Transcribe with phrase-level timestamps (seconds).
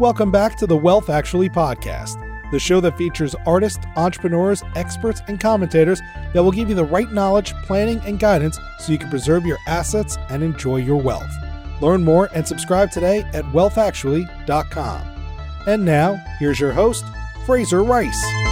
[0.00, 5.38] Welcome back to the Wealth Actually podcast, the show that features artists, entrepreneurs, experts, and
[5.38, 6.00] commentators
[6.32, 9.58] that will give you the right knowledge, planning, and guidance so you can preserve your
[9.66, 11.30] assets and enjoy your wealth.
[11.82, 15.02] Learn more and subscribe today at wealthactually.com.
[15.66, 17.04] And now, here's your host,
[17.44, 18.49] Fraser Rice.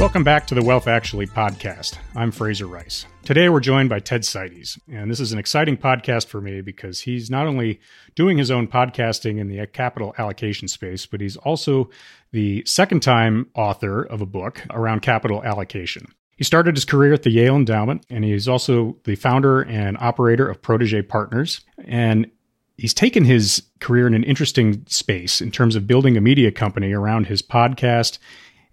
[0.00, 1.98] Welcome back to the Wealth Actually podcast.
[2.16, 3.04] I'm Fraser Rice.
[3.22, 7.00] Today we're joined by Ted Seides, and this is an exciting podcast for me because
[7.00, 7.78] he's not only
[8.14, 11.90] doing his own podcasting in the capital allocation space, but he's also
[12.32, 16.06] the second time author of a book around capital allocation.
[16.38, 20.48] He started his career at the Yale Endowment, and he's also the founder and operator
[20.48, 21.60] of Protege Partners.
[21.84, 22.30] And
[22.78, 26.94] he's taken his career in an interesting space in terms of building a media company
[26.94, 28.18] around his podcast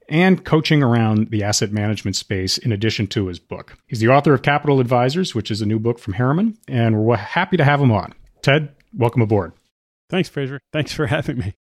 [0.10, 3.78] and coaching around the asset management space in addition to his book.
[3.88, 7.18] He's the author of Capital Advisors, which is a new book from Harriman, and we're
[7.18, 8.14] happy to have him on.
[8.42, 9.54] Ted, welcome aboard.
[10.10, 10.60] Thanks, Fraser.
[10.72, 11.54] Thanks for having me.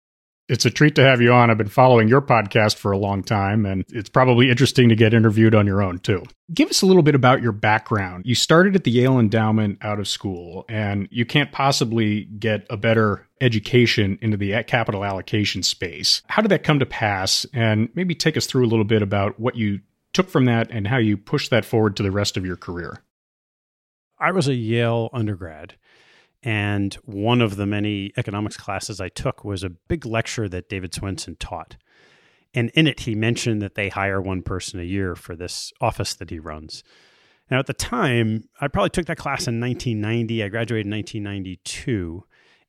[0.50, 1.50] It's a treat to have you on.
[1.50, 5.13] I've been following your podcast for a long time, and it's probably interesting to get
[5.13, 6.24] interviewed on your own, too.
[6.54, 8.26] Give us a little bit about your background.
[8.26, 12.77] You started at the Yale Endowment out of school, and you can't possibly get a
[12.77, 16.21] better education into the capital allocation space.
[16.27, 17.46] How did that come to pass?
[17.54, 19.82] And maybe take us through a little bit about what you
[20.14, 23.04] took from that and how you pushed that forward to the rest of your career.
[24.18, 25.76] I was a Yale undergrad
[26.43, 30.91] and one of the many economics classes I took was a big lecture that David
[30.91, 31.77] Swensen taught.
[32.54, 36.13] And in it, he mentioned that they hire one person a year for this office
[36.15, 36.84] that he runs.
[37.49, 40.43] Now, at the time, I probably took that class in 1990.
[40.43, 42.24] I graduated in 1992,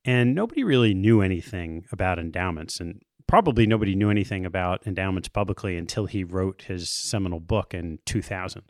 [0.04, 2.80] and nobody really knew anything about endowments.
[2.80, 7.98] And probably nobody knew anything about endowments publicly until he wrote his seminal book in
[8.06, 8.62] 2000.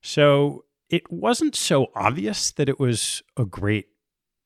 [0.00, 3.88] So it wasn't so obvious that it was a great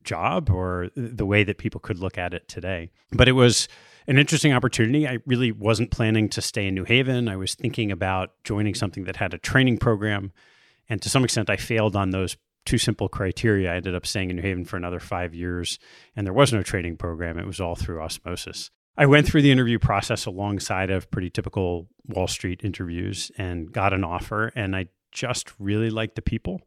[0.05, 2.91] job or the way that people could look at it today.
[3.13, 3.69] But it was
[4.07, 5.07] an interesting opportunity.
[5.07, 7.29] I really wasn't planning to stay in New Haven.
[7.29, 10.33] I was thinking about joining something that had a training program.
[10.89, 12.37] And to some extent, I failed on those
[12.67, 13.73] two simple criteria.
[13.73, 15.79] I ended up staying in New Haven for another five years,
[16.17, 17.39] and there was no training program.
[17.39, 18.71] It was all through osmosis.
[18.97, 23.95] I went through the interview process alongside of pretty typical Wall Street interviews and got
[23.95, 24.53] an offer.
[24.55, 26.61] And I just really liked the people.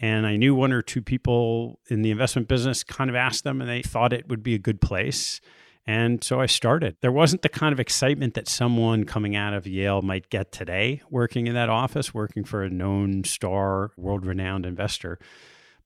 [0.00, 3.60] And I knew one or two people in the investment business kind of asked them,
[3.60, 5.40] and they thought it would be a good place.
[5.86, 6.96] And so I started.
[7.00, 11.00] There wasn't the kind of excitement that someone coming out of Yale might get today
[11.10, 15.18] working in that office, working for a known star, world renowned investor.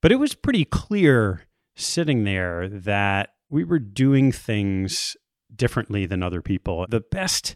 [0.01, 5.15] But it was pretty clear sitting there that we were doing things
[5.55, 6.85] differently than other people.
[6.89, 7.55] The best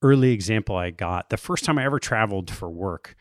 [0.00, 3.16] early example I got, the first time I ever traveled for work,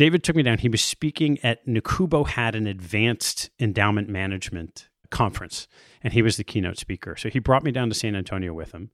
[0.00, 0.56] David took me down.
[0.56, 5.68] He was speaking at NACUBO had an advanced endowment management conference,
[6.02, 7.16] and he was the keynote speaker.
[7.16, 8.92] So he brought me down to San Antonio with him.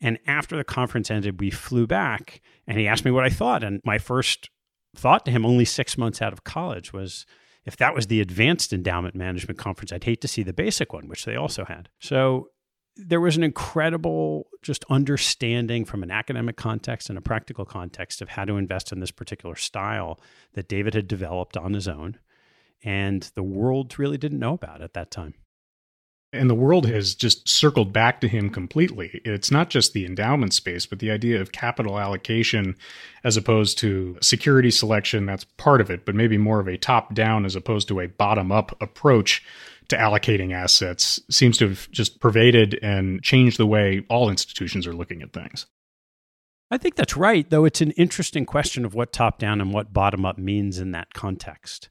[0.00, 3.64] And after the conference ended, we flew back, and he asked me what I thought.
[3.64, 4.48] And my first
[4.94, 7.26] thought to him, only six months out of college, was
[7.64, 11.08] if that was the advanced endowment management conference, I'd hate to see the basic one,
[11.08, 11.88] which they also had.
[11.98, 12.50] So
[12.96, 18.28] there was an incredible just understanding from an academic context and a practical context of
[18.28, 20.20] how to invest in this particular style
[20.52, 22.18] that David had developed on his own.
[22.84, 25.34] And the world really didn't know about at that time.
[26.32, 29.20] And the world has just circled back to him completely.
[29.24, 32.76] It's not just the endowment space, but the idea of capital allocation
[33.22, 35.26] as opposed to security selection.
[35.26, 38.08] That's part of it, but maybe more of a top down as opposed to a
[38.08, 39.44] bottom up approach
[39.88, 44.94] to allocating assets seems to have just pervaded and changed the way all institutions are
[44.94, 45.66] looking at things.
[46.70, 49.92] I think that's right, though it's an interesting question of what top down and what
[49.92, 51.88] bottom up means in that context.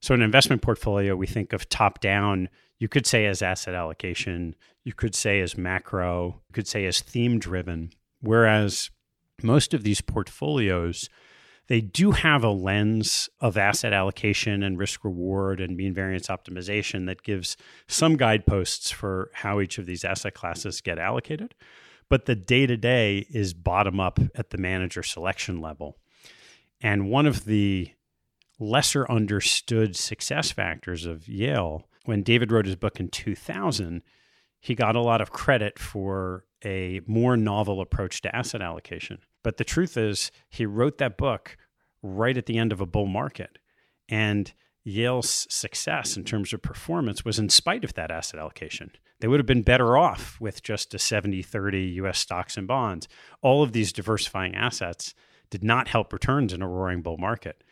[0.00, 2.48] So, an investment portfolio, we think of top down,
[2.78, 4.54] you could say as asset allocation,
[4.84, 8.90] you could say as macro, you could say as theme driven, whereas
[9.42, 11.08] most of these portfolios
[11.68, 17.06] they do have a lens of asset allocation and risk reward and mean variance optimization
[17.06, 17.56] that gives
[17.88, 21.54] some guideposts for how each of these asset classes get allocated.
[22.08, 25.96] But the day to day is bottom up at the manager selection level.
[26.80, 27.90] And one of the
[28.60, 34.02] lesser understood success factors of Yale, when David wrote his book in 2000,
[34.60, 39.18] he got a lot of credit for a more novel approach to asset allocation.
[39.42, 41.56] But the truth is, he wrote that book
[42.06, 43.58] right at the end of a bull market.
[44.08, 44.52] And
[44.84, 48.90] Yale's success in terms of performance was in spite of that asset allocation.
[49.20, 53.08] They would have been better off with just a 70 30 US stocks and bonds.
[53.42, 55.14] All of these diversifying assets
[55.50, 57.64] did not help returns in a roaring bull market.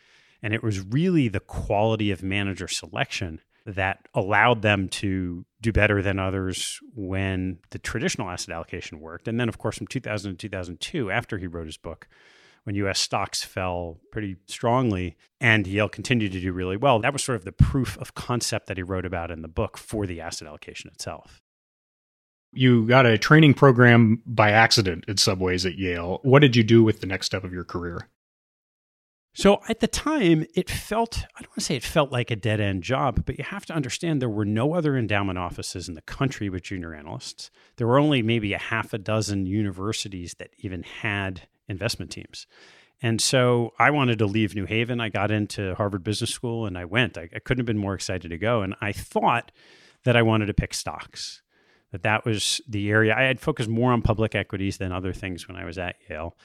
[0.43, 6.03] And it was really the quality of manager selection that allowed them to do better
[6.03, 9.27] than others when the traditional asset allocation worked.
[9.27, 12.07] And then, of course, from 2000 to 2002, after he wrote his book,
[12.65, 17.23] when US stocks fell pretty strongly and Yale continued to do really well, that was
[17.23, 20.21] sort of the proof of concept that he wrote about in the book for the
[20.21, 21.41] asset allocation itself.
[22.53, 26.21] You got a training program by accident in some ways at Yale.
[26.23, 28.09] What did you do with the next step of your career?
[29.37, 32.37] So at the time, it felt, I don't want to say it felt like a
[32.37, 35.97] dead end job, but you have to understand there were no other endowment offices in
[35.97, 37.51] the country with junior analysts.
[37.77, 42.47] There were only maybe a half a dozen universities that even had investment teams.
[43.03, 45.01] And so I wanted to leave New Haven.
[45.01, 47.19] I got into Harvard Business School and I went.
[47.19, 48.63] I, I couldn't have been more excited to go.
[48.63, 49.53] And I thought
[50.05, 51.43] that I wanted to pick stocks,
[51.93, 53.15] that that was the area.
[53.17, 56.37] I had focused more on public equities than other things when I was at Yale.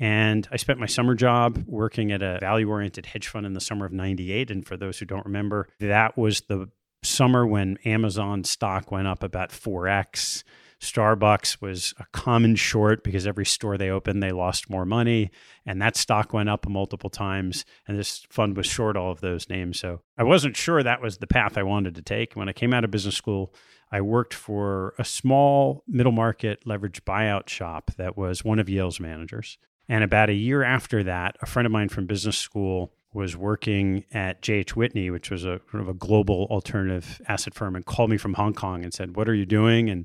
[0.00, 3.60] And I spent my summer job working at a value oriented hedge fund in the
[3.60, 4.50] summer of 98.
[4.50, 6.68] And for those who don't remember, that was the
[7.02, 10.44] summer when Amazon stock went up about 4x.
[10.80, 15.30] Starbucks was a common short because every store they opened, they lost more money.
[15.66, 17.64] And that stock went up multiple times.
[17.86, 19.80] And this fund was short all of those names.
[19.80, 22.34] So I wasn't sure that was the path I wanted to take.
[22.34, 23.52] When I came out of business school,
[23.90, 29.00] I worked for a small middle market leverage buyout shop that was one of Yale's
[29.00, 29.58] managers.
[29.88, 34.04] And about a year after that, a friend of mine from business school was working
[34.12, 38.10] at JH Whitney, which was a sort of a global alternative asset firm, and called
[38.10, 40.04] me from Hong Kong and said, "What are you doing?" and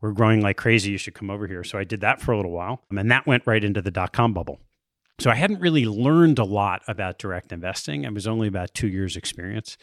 [0.00, 0.90] we're growing like crazy.
[0.90, 1.64] You should come over here.
[1.64, 3.90] So I did that for a little while, um, and that went right into the
[3.90, 4.60] dot com bubble.
[5.20, 8.04] So I hadn't really learned a lot about direct investing.
[8.04, 9.78] I was only about two years' experience,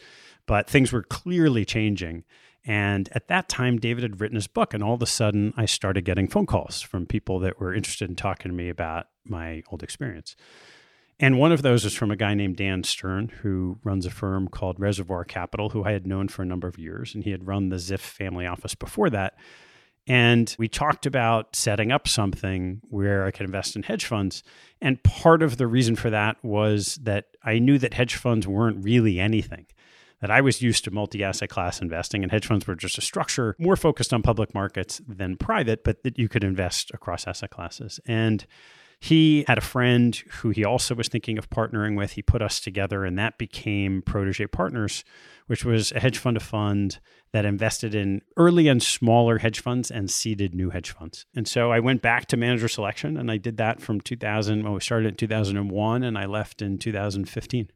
[0.46, 2.24] but things were clearly changing.
[2.64, 5.64] And at that time, David had written his book, and all of a sudden, I
[5.64, 9.62] started getting phone calls from people that were interested in talking to me about my
[9.70, 10.36] old experience.
[11.18, 14.48] And one of those was from a guy named Dan Stern, who runs a firm
[14.48, 17.14] called Reservoir Capital, who I had known for a number of years.
[17.14, 19.34] And he had run the Ziff family office before that.
[20.06, 24.42] And we talked about setting up something where I could invest in hedge funds.
[24.80, 28.84] And part of the reason for that was that I knew that hedge funds weren't
[28.84, 29.66] really anything
[30.22, 33.02] that I was used to multi asset class investing, and hedge funds were just a
[33.02, 37.50] structure more focused on public markets than private, but that you could invest across asset
[37.50, 38.00] classes.
[38.06, 38.46] And
[39.02, 42.12] he had a friend who he also was thinking of partnering with.
[42.12, 45.02] He put us together, and that became Protege Partners,
[45.48, 47.00] which was a hedge fund of fund
[47.32, 51.26] that invested in early and smaller hedge funds and seeded new hedge funds.
[51.34, 54.62] And so I went back to manager selection, and I did that from 2000.
[54.62, 57.70] Well, we started in 2001, and I left in 2015.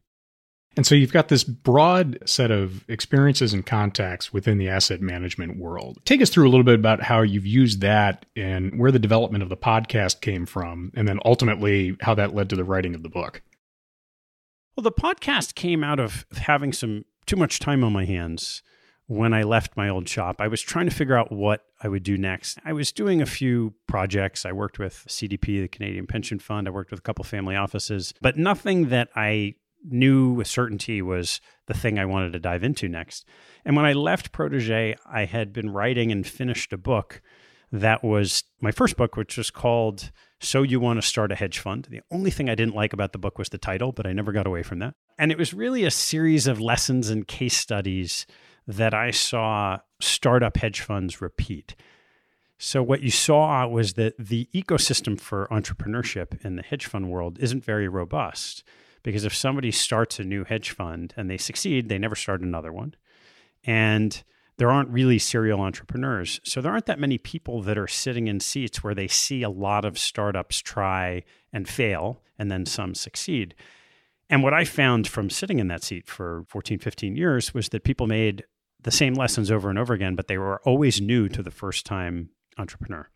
[0.77, 5.57] And so you've got this broad set of experiences and contacts within the asset management
[5.57, 5.97] world.
[6.05, 9.41] Take us through a little bit about how you've used that and where the development
[9.41, 13.01] of the podcast came from, and then ultimately how that led to the writing of
[13.01, 13.41] the book.
[14.75, 18.61] Well, the podcast came out of having some too much time on my hands
[19.07, 20.35] when I left my old shop.
[20.39, 22.59] I was trying to figure out what I would do next.
[22.63, 24.45] I was doing a few projects.
[24.45, 26.67] I worked with CDP, the Canadian Pension Fund.
[26.67, 29.55] I worked with a couple family offices, but nothing that I
[29.89, 33.25] knew with certainty was the thing I wanted to dive into next.
[33.65, 37.21] And when I left Protege, I had been writing and finished a book
[37.71, 41.59] that was my first book, which was called So You Want to Start a Hedge
[41.59, 41.87] Fund.
[41.89, 44.31] The only thing I didn't like about the book was the title, but I never
[44.31, 44.95] got away from that.
[45.17, 48.25] And it was really a series of lessons and case studies
[48.67, 51.75] that I saw startup hedge funds repeat.
[52.57, 57.37] So, what you saw was that the ecosystem for entrepreneurship in the hedge fund world
[57.39, 58.63] isn't very robust.
[59.07, 62.73] Because if somebody starts a new hedge fund and they succeed, they never start another
[62.73, 62.93] one.
[63.63, 64.21] And
[64.57, 66.41] there aren't really serial entrepreneurs.
[66.43, 69.49] So there aren't that many people that are sitting in seats where they see a
[69.49, 71.23] lot of startups try
[71.53, 73.55] and fail and then some succeed.
[74.29, 77.85] And what I found from sitting in that seat for 14, 15 years was that
[77.85, 78.43] people made
[78.81, 81.85] the same lessons over and over again, but they were always new to the first
[81.85, 83.07] time entrepreneur.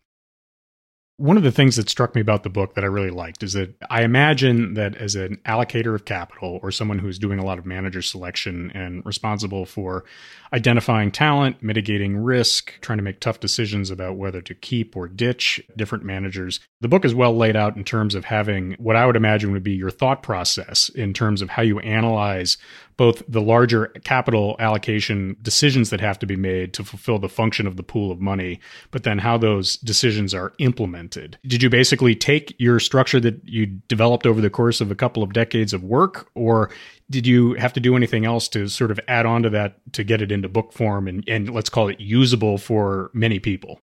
[1.22, 3.52] One of the things that struck me about the book that I really liked is
[3.52, 7.60] that I imagine that as an allocator of capital or someone who's doing a lot
[7.60, 10.04] of manager selection and responsible for
[10.52, 15.62] identifying talent, mitigating risk, trying to make tough decisions about whether to keep or ditch
[15.76, 19.14] different managers, the book is well laid out in terms of having what I would
[19.14, 22.58] imagine would be your thought process in terms of how you analyze
[22.96, 27.66] both the larger capital allocation decisions that have to be made to fulfill the function
[27.66, 31.38] of the pool of money, but then how those decisions are implemented.
[31.46, 35.22] Did you basically take your structure that you developed over the course of a couple
[35.22, 36.70] of decades of work, or
[37.10, 40.04] did you have to do anything else to sort of add on to that to
[40.04, 43.80] get it into book form and, and let's call it usable for many people?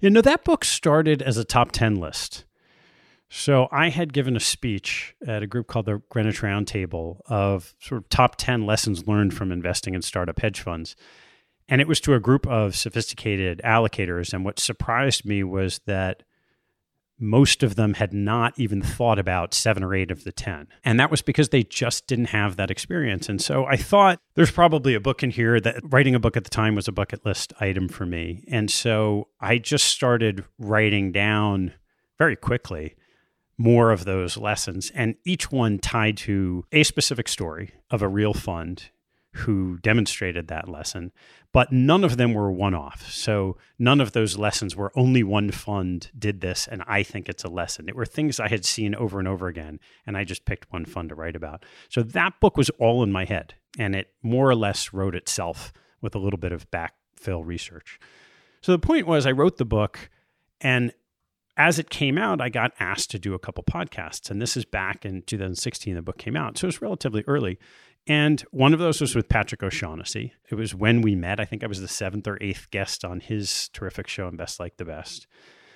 [0.00, 2.44] You know, that book started as a top 10 list.
[3.30, 8.02] So I had given a speech at a group called the Greenwich Roundtable of sort
[8.02, 10.96] of top 10 lessons learned from investing in startup hedge funds.
[11.68, 14.32] And it was to a group of sophisticated allocators.
[14.32, 16.22] And what surprised me was that
[17.20, 20.68] most of them had not even thought about seven or eight of the 10.
[20.84, 23.28] And that was because they just didn't have that experience.
[23.28, 26.44] And so I thought there's probably a book in here that writing a book at
[26.44, 28.44] the time was a bucket list item for me.
[28.48, 31.74] And so I just started writing down
[32.18, 32.94] very quickly
[33.58, 38.32] more of those lessons, and each one tied to a specific story of a real
[38.32, 38.90] fund
[39.32, 41.12] who demonstrated that lesson,
[41.52, 43.10] but none of them were one off.
[43.10, 47.44] So none of those lessons were only one fund did this and I think it's
[47.44, 47.88] a lesson.
[47.88, 50.84] It were things I had seen over and over again and I just picked one
[50.84, 51.64] fund to write about.
[51.88, 55.72] So that book was all in my head and it more or less wrote itself
[56.00, 58.00] with a little bit of backfill research.
[58.60, 60.10] So the point was I wrote the book
[60.60, 60.92] and
[61.58, 64.30] as it came out, I got asked to do a couple podcasts.
[64.30, 66.56] And this is back in 2016, the book came out.
[66.56, 67.58] So it was relatively early.
[68.06, 70.32] And one of those was with Patrick O'Shaughnessy.
[70.50, 71.40] It was when we met.
[71.40, 74.76] I think I was the seventh or eighth guest on his terrific show, Invest Like
[74.76, 75.26] the Best,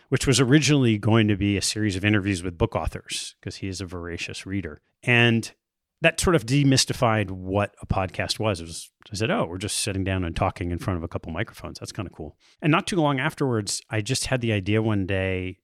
[0.09, 3.69] which was originally going to be a series of interviews with book authors because he
[3.69, 4.81] is a voracious reader.
[5.03, 5.53] And
[6.01, 8.61] that sort of demystified what a podcast was.
[8.61, 11.09] It was I said, "Oh, we're just sitting down and talking in front of a
[11.09, 11.79] couple microphones.
[11.79, 15.07] That's kind of cool." And not too long afterwards, I just had the idea one
[15.07, 15.59] day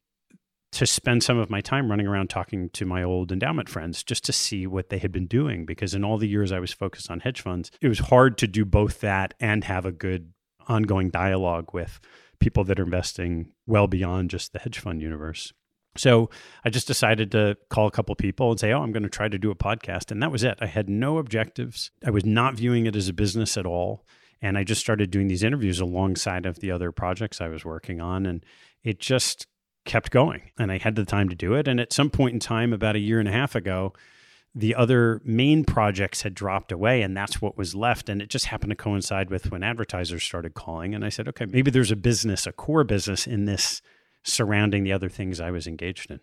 [0.72, 4.24] to spend some of my time running around talking to my old endowment friends just
[4.24, 5.64] to see what they had been doing.
[5.64, 8.46] Because in all the years I was focused on hedge funds, it was hard to
[8.46, 10.32] do both that and have a good
[10.66, 12.00] ongoing dialogue with
[12.38, 15.52] people that are investing well beyond just the hedge fund universe.
[15.96, 16.30] So
[16.64, 19.28] I just decided to call a couple people and say, "Oh, I'm going to try
[19.28, 20.58] to do a podcast." And that was it.
[20.60, 21.90] I had no objectives.
[22.04, 24.04] I was not viewing it as a business at all,
[24.40, 28.00] and I just started doing these interviews alongside of the other projects I was working
[28.00, 28.44] on and
[28.84, 29.46] it just
[29.88, 31.66] kept going and I had the time to do it.
[31.66, 33.94] And at some point in time, about a year and a half ago,
[34.54, 38.08] the other main projects had dropped away and that's what was left.
[38.08, 40.94] And it just happened to coincide with when advertisers started calling.
[40.94, 43.82] And I said, okay, maybe there's a business, a core business in this
[44.22, 46.20] surrounding the other things I was engaged in.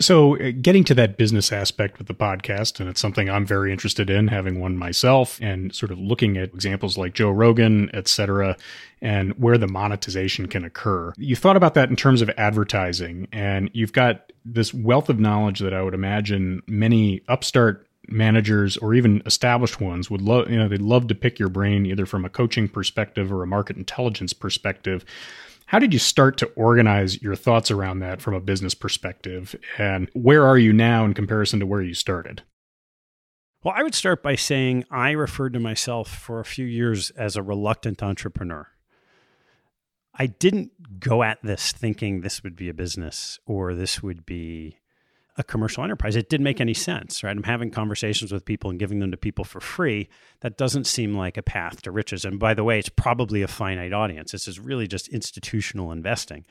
[0.00, 3.70] So, uh, getting to that business aspect with the podcast, and it's something I'm very
[3.70, 8.08] interested in, having one myself, and sort of looking at examples like Joe Rogan, et
[8.08, 8.56] cetera,
[9.02, 11.12] and where the monetization can occur.
[11.18, 15.60] You thought about that in terms of advertising, and you've got this wealth of knowledge
[15.60, 20.66] that I would imagine many upstart managers or even established ones would love you know
[20.66, 24.32] they'd love to pick your brain either from a coaching perspective or a market intelligence
[24.32, 25.04] perspective
[25.70, 29.54] how did you start to organize your thoughts around that from a business perspective?
[29.78, 32.42] And where are you now in comparison to where you started?
[33.62, 37.36] Well, I would start by saying I referred to myself for a few years as
[37.36, 38.66] a reluctant entrepreneur.
[40.12, 44.79] I didn't go at this thinking this would be a business or this would be
[45.36, 46.16] a commercial enterprise.
[46.16, 47.36] It didn't make any sense, right?
[47.36, 50.08] I'm having conversations with people and giving them to people for free.
[50.40, 52.24] That doesn't seem like a path to riches.
[52.24, 54.32] And by the way, it's probably a finite audience.
[54.32, 56.44] This is really just institutional investing.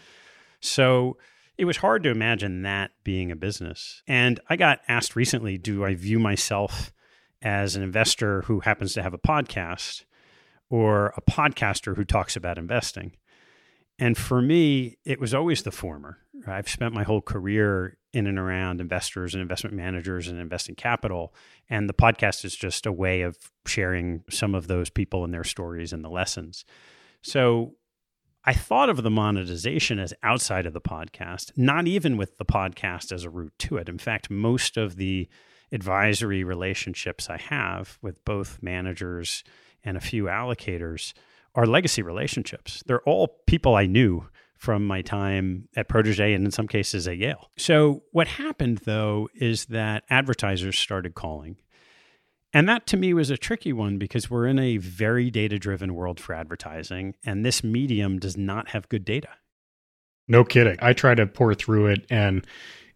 [0.62, 1.18] So
[1.58, 4.02] it was hard to imagine that being a business.
[4.08, 6.94] And I got asked recently do I view myself
[7.42, 10.06] as an investor who happens to have a podcast
[10.70, 13.14] or a podcaster who talks about investing?
[14.00, 16.20] And for me, it was always the former.
[16.48, 21.34] I've spent my whole career in and around investors and investment managers and investing capital.
[21.70, 25.44] And the podcast is just a way of sharing some of those people and their
[25.44, 26.64] stories and the lessons.
[27.22, 27.76] So
[28.46, 33.12] I thought of the monetization as outside of the podcast, not even with the podcast
[33.12, 33.90] as a route to it.
[33.90, 35.28] In fact, most of the
[35.72, 39.44] advisory relationships I have with both managers
[39.84, 41.14] and a few allocators
[41.56, 42.84] are legacy relationships.
[42.86, 44.28] They're all people I knew
[44.58, 47.50] from my time at Protege and in some cases at Yale.
[47.58, 51.58] So, what happened though is that advertisers started calling.
[52.52, 55.94] And that to me was a tricky one because we're in a very data driven
[55.94, 59.30] world for advertising, and this medium does not have good data.
[60.28, 60.78] No kidding.
[60.80, 62.46] I try to pour through it and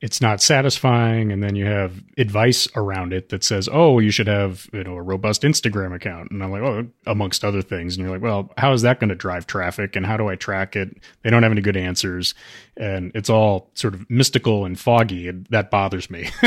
[0.04, 4.28] it's not satisfying and then you have advice around it that says oh you should
[4.28, 6.30] have you know a robust instagram account.
[6.30, 7.96] And i'm like oh amongst other things.
[7.96, 10.36] And you're like well how is that going to drive traffic and how do i
[10.36, 10.90] track it?
[11.24, 12.36] They don't have any good answers
[12.76, 16.30] and it's all sort of mystical and foggy and that bothers me.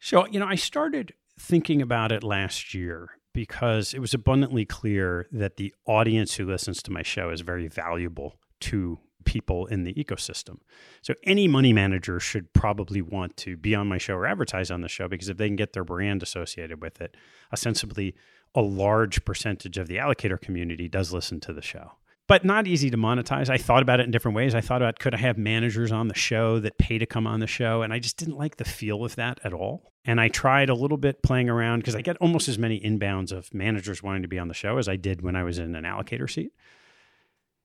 [0.00, 5.26] So you know i started thinking about it last year because it was abundantly clear
[5.32, 9.94] that the audience who listens to my show is very valuable to people in the
[9.94, 10.58] ecosystem.
[11.02, 14.80] So any money manager should probably want to be on my show or advertise on
[14.80, 17.16] the show because if they can get their brand associated with it,
[17.52, 18.14] ostensibly
[18.54, 21.92] a large percentage of the allocator community does listen to the show.
[22.26, 23.50] but not easy to monetize.
[23.50, 24.54] I thought about it in different ways.
[24.54, 27.40] I thought about could I have managers on the show that pay to come on
[27.40, 27.82] the show?
[27.82, 29.92] And I just didn't like the feel of that at all.
[30.06, 33.32] And I tried a little bit playing around because I get almost as many inbounds
[33.32, 35.74] of managers wanting to be on the show as I did when I was in
[35.74, 36.52] an allocator seat.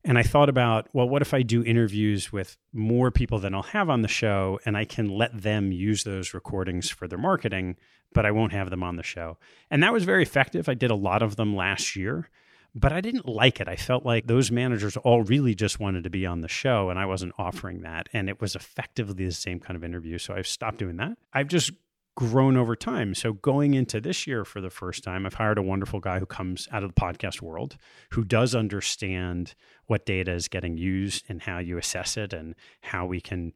[0.05, 3.63] And I thought about, well, what if I do interviews with more people than I'll
[3.63, 7.75] have on the show and I can let them use those recordings for their marketing,
[8.13, 9.37] but I won't have them on the show?
[9.69, 10.69] And that was very effective.
[10.69, 12.29] I did a lot of them last year
[12.75, 13.67] but I didn't like it.
[13.67, 16.99] I felt like those managers all really just wanted to be on the show, and
[16.99, 18.07] I wasn't offering that.
[18.13, 20.17] And it was effectively the same kind of interview.
[20.17, 21.17] So I've stopped doing that.
[21.33, 21.71] I've just
[22.19, 23.15] grown over time.
[23.15, 26.25] So going into this year for the first time, I've hired a wonderful guy who
[26.25, 27.77] comes out of the podcast world
[28.11, 33.05] who does understand what data is getting used and how you assess it and how
[33.05, 33.53] we can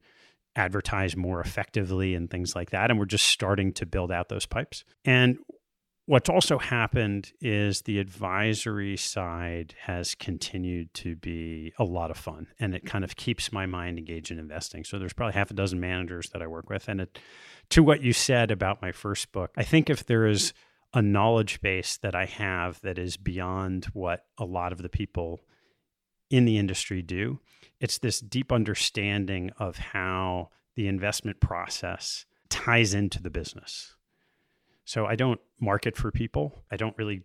[0.56, 2.90] advertise more effectively and things like that.
[2.90, 4.86] And we're just starting to build out those pipes.
[5.04, 5.40] And
[6.06, 12.48] What's also happened is the advisory side has continued to be a lot of fun
[12.60, 14.84] and it kind of keeps my mind engaged in investing.
[14.84, 16.90] So there's probably half a dozen managers that I work with.
[16.90, 17.20] And it,
[17.70, 20.54] to what you said about my first book, I think if there is
[20.94, 25.42] a knowledge base that I have that is beyond what a lot of the people
[26.30, 27.40] in the industry do,
[27.80, 33.96] it's this deep understanding of how the investment process ties into the business
[34.86, 36.64] so I don't market for people.
[36.72, 37.24] I don't really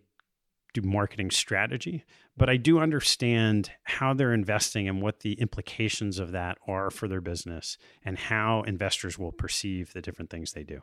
[0.73, 2.05] do marketing strategy,
[2.37, 7.07] but I do understand how they're investing and what the implications of that are for
[7.07, 10.81] their business and how investors will perceive the different things they do.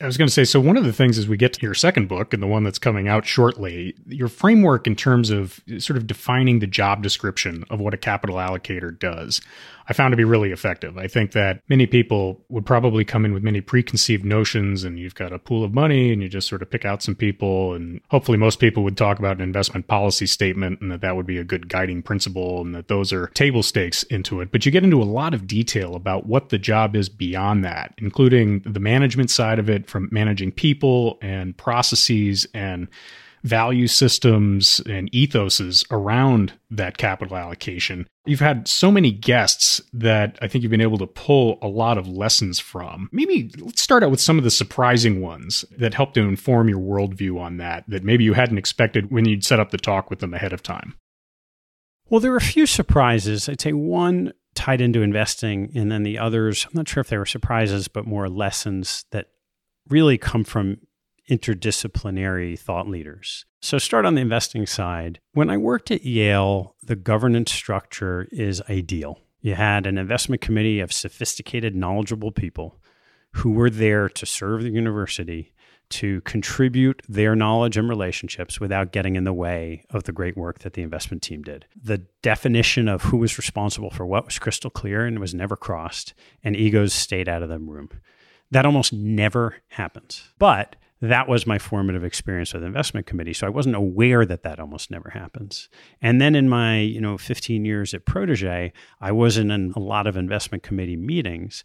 [0.00, 1.74] I was going to say, so one of the things as we get to your
[1.74, 5.96] second book and the one that's coming out shortly, your framework in terms of sort
[5.96, 9.40] of defining the job description of what a capital allocator does.
[9.88, 10.98] I found to be really effective.
[10.98, 15.14] I think that many people would probably come in with many preconceived notions and you've
[15.14, 18.02] got a pool of money and you just sort of pick out some people and
[18.10, 21.38] hopefully most people would talk about an investment policy statement and that that would be
[21.38, 24.52] a good guiding principle and that those are table stakes into it.
[24.52, 27.94] But you get into a lot of detail about what the job is beyond that,
[27.96, 32.88] including the management side of it from managing people and processes and
[33.44, 38.06] value systems and ethoses around that capital allocation.
[38.26, 41.98] You've had so many guests that I think you've been able to pull a lot
[41.98, 43.08] of lessons from.
[43.12, 46.80] Maybe let's start out with some of the surprising ones that helped to inform your
[46.80, 50.18] worldview on that, that maybe you hadn't expected when you'd set up the talk with
[50.18, 50.96] them ahead of time.
[52.10, 53.48] Well, there were a few surprises.
[53.48, 57.18] I'd say one tied into investing, and then the others, I'm not sure if they
[57.18, 59.28] were surprises, but more lessons that
[59.88, 60.78] really come from
[61.30, 63.44] interdisciplinary thought leaders.
[63.60, 65.20] So, start on the investing side.
[65.32, 69.20] When I worked at Yale, the governance structure is ideal.
[69.40, 72.80] You had an investment committee of sophisticated, knowledgeable people
[73.32, 75.52] who were there to serve the university,
[75.90, 80.60] to contribute their knowledge and relationships without getting in the way of the great work
[80.60, 81.66] that the investment team did.
[81.80, 86.14] The definition of who was responsible for what was crystal clear and was never crossed,
[86.44, 87.88] and egos stayed out of the room.
[88.50, 90.32] That almost never happens.
[90.38, 94.58] But that was my formative experience with investment committee so i wasn't aware that that
[94.58, 95.68] almost never happens
[96.02, 100.06] and then in my you know 15 years at protege i wasn't in a lot
[100.06, 101.62] of investment committee meetings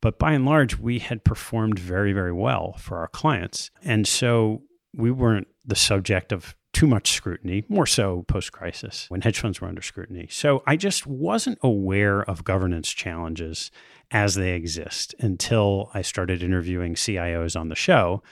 [0.00, 4.62] but by and large we had performed very very well for our clients and so
[4.94, 9.62] we weren't the subject of too much scrutiny, more so post crisis when hedge funds
[9.62, 10.28] were under scrutiny.
[10.30, 13.70] So I just wasn't aware of governance challenges
[14.10, 18.22] as they exist until I started interviewing CIOs on the show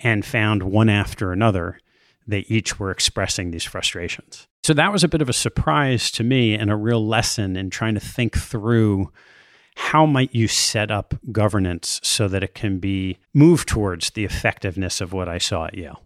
[0.00, 1.78] and found one after another
[2.26, 4.46] they each were expressing these frustrations.
[4.62, 7.70] So that was a bit of a surprise to me and a real lesson in
[7.70, 9.10] trying to think through
[9.74, 15.00] how might you set up governance so that it can be moved towards the effectiveness
[15.00, 16.02] of what I saw at Yale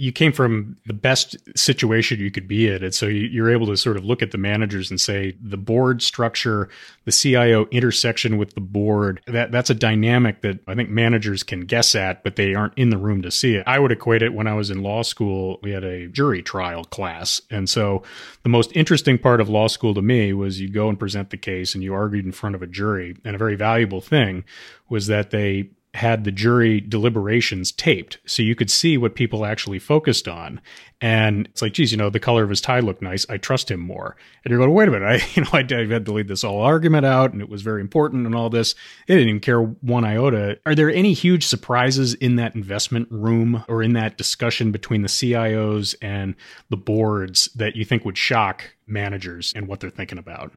[0.00, 2.84] you came from the best situation you could be in.
[2.84, 6.02] And so you're able to sort of look at the managers and say the board
[6.02, 6.68] structure,
[7.04, 11.62] the CIO intersection with the board, that, that's a dynamic that I think managers can
[11.62, 13.64] guess at, but they aren't in the room to see it.
[13.66, 16.84] I would equate it when I was in law school, we had a jury trial
[16.84, 17.42] class.
[17.50, 18.04] And so
[18.44, 21.36] the most interesting part of law school to me was you go and present the
[21.36, 23.16] case and you argued in front of a jury.
[23.24, 24.44] And a very valuable thing
[24.88, 29.78] was that they had the jury deliberations taped so you could see what people actually
[29.78, 30.60] focused on.
[31.00, 33.24] And it's like, geez, you know, the color of his tie looked nice.
[33.30, 34.16] I trust him more.
[34.44, 35.06] And you're going, wait a minute.
[35.06, 37.62] I, you know, I, I had to lead this whole argument out and it was
[37.62, 38.74] very important and all this.
[39.06, 40.58] They didn't even care one iota.
[40.66, 45.08] Are there any huge surprises in that investment room or in that discussion between the
[45.08, 46.34] CIOs and
[46.68, 50.52] the boards that you think would shock managers and what they're thinking about?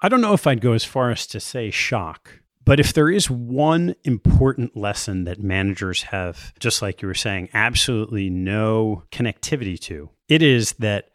[0.00, 3.10] I don't know if I'd go as far as to say shock but if there
[3.10, 9.78] is one important lesson that managers have, just like you were saying, absolutely no connectivity
[9.80, 11.10] to, it is that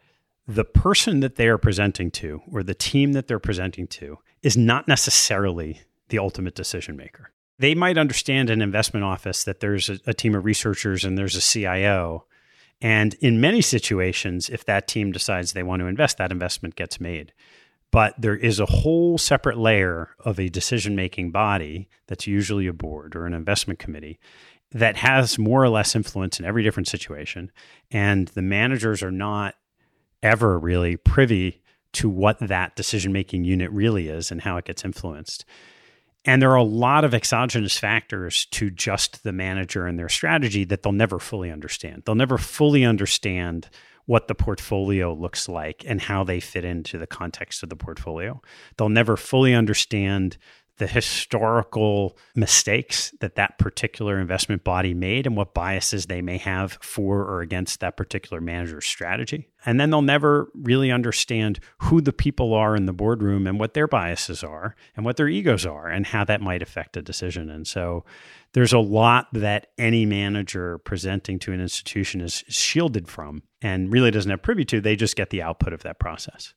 [0.47, 4.57] the person that they are presenting to or the team that they're presenting to is
[4.57, 7.31] not necessarily the ultimate decision maker.
[7.60, 11.36] They might understand an investment office that there's a, a team of researchers and there's
[11.36, 12.25] a CIO.
[12.81, 16.99] And in many situations, if that team decides they want to invest, that investment gets
[16.99, 17.33] made.
[17.91, 22.73] But there is a whole separate layer of a decision making body that's usually a
[22.73, 24.19] board or an investment committee
[24.71, 27.52] that has more or less influence in every different situation.
[27.89, 29.56] And the managers are not
[30.21, 31.62] ever really privy
[31.93, 35.45] to what that decision making unit really is and how it gets influenced.
[36.26, 40.65] And there are a lot of exogenous factors to just the manager and their strategy
[40.65, 42.04] that they'll never fully understand.
[42.06, 43.69] They'll never fully understand
[44.07, 48.41] what the portfolio looks like and how they fit into the context of the portfolio.
[48.77, 50.37] They'll never fully understand
[50.77, 56.77] the historical mistakes that that particular investment body made and what biases they may have
[56.81, 59.49] for or against that particular manager's strategy.
[59.65, 63.73] And then they'll never really understand who the people are in the boardroom and what
[63.73, 67.49] their biases are and what their egos are and how that might affect a decision.
[67.49, 68.05] And so
[68.53, 74.11] there's a lot that any manager presenting to an institution is shielded from and really
[74.11, 74.79] doesn't have privy to.
[74.79, 76.53] They just get the output of that process.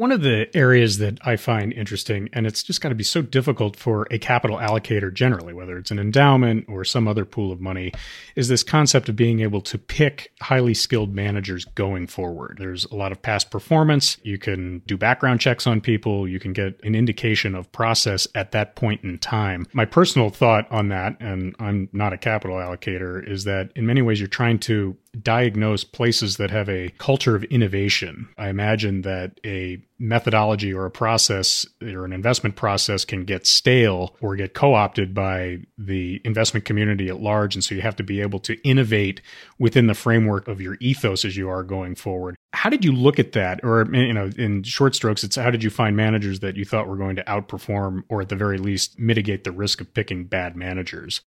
[0.00, 3.20] One of the areas that I find interesting, and it's just got to be so
[3.20, 7.60] difficult for a capital allocator generally, whether it's an endowment or some other pool of
[7.60, 7.92] money,
[8.34, 12.56] is this concept of being able to pick highly skilled managers going forward.
[12.58, 14.16] There's a lot of past performance.
[14.22, 16.26] You can do background checks on people.
[16.26, 19.66] You can get an indication of process at that point in time.
[19.74, 24.00] My personal thought on that, and I'm not a capital allocator, is that in many
[24.00, 28.28] ways you're trying to diagnose places that have a culture of innovation.
[28.38, 34.16] I imagine that a methodology or a process or an investment process can get stale
[34.20, 37.54] or get co opted by the investment community at large.
[37.54, 39.20] And so you have to be able to innovate
[39.58, 42.36] within the framework of your ethos as you are going forward.
[42.52, 43.60] How did you look at that?
[43.64, 46.88] Or, you know, in short strokes, it's how did you find managers that you thought
[46.88, 50.56] were going to outperform or at the very least mitigate the risk of picking bad
[50.56, 51.20] managers?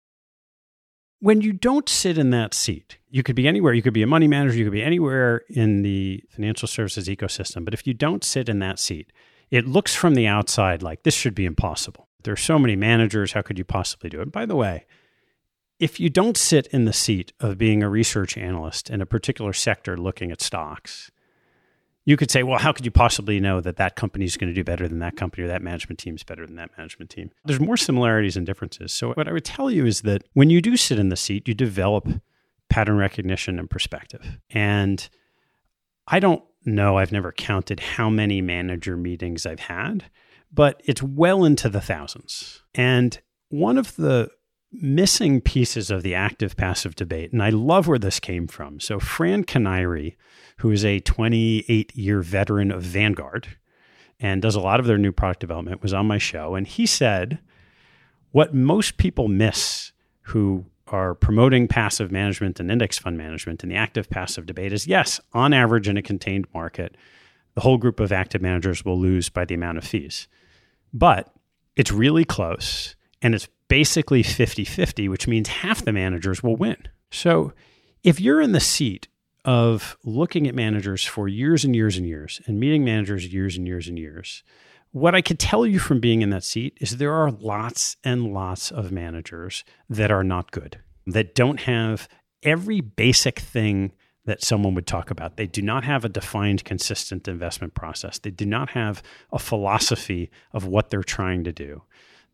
[1.21, 3.73] when you don't sit in that seat, you could be anywhere.
[3.73, 7.65] You could be a money manager, you could be anywhere in the financial services ecosystem.
[7.65, 9.13] But if you don't sit in that seat,
[9.51, 12.09] it looks from the outside like this should be impossible.
[12.23, 13.33] There are so many managers.
[13.33, 14.31] How could you possibly do it?
[14.31, 14.87] By the way,
[15.79, 19.53] if you don't sit in the seat of being a research analyst in a particular
[19.53, 21.11] sector looking at stocks,
[22.05, 24.55] you could say, well, how could you possibly know that that company is going to
[24.55, 27.31] do better than that company or that management team is better than that management team?
[27.45, 28.93] There's more similarities and differences.
[28.93, 31.49] So, what I would tell you is that when you do sit in the seat,
[31.49, 32.09] you develop
[32.71, 34.39] pattern recognition and perspective.
[34.49, 35.07] And
[36.07, 40.05] I don't know, I've never counted how many manager meetings I've had,
[40.53, 42.63] but it's well into the thousands.
[42.75, 44.31] And one of the
[44.73, 48.81] missing pieces of the active passive debate, and I love where this came from.
[48.81, 50.17] So, Fran Kinniry,
[50.59, 53.57] who is a 28 year veteran of Vanguard
[54.19, 56.55] and does a lot of their new product development, was on my show.
[56.55, 57.41] And he said,
[58.31, 63.77] What most people miss who are promoting passive management and index fund management And the
[63.77, 66.97] active passive debate is yes, on average, in a contained market,
[67.55, 70.29] the whole group of active managers will lose by the amount of fees.
[70.93, 71.33] But
[71.77, 76.77] it's really close and it's basically 50 50, which means half the managers will win.
[77.11, 77.53] So
[78.03, 79.09] if you're in the seat
[79.45, 83.67] of looking at managers for years and years and years and meeting managers years and
[83.67, 84.43] years and years,
[84.93, 88.33] what I could tell you from being in that seat is there are lots and
[88.33, 92.09] lots of managers that are not good, that don't have
[92.43, 93.93] every basic thing
[94.25, 95.37] that someone would talk about.
[95.37, 98.19] They do not have a defined, consistent investment process.
[98.19, 101.83] They do not have a philosophy of what they're trying to do.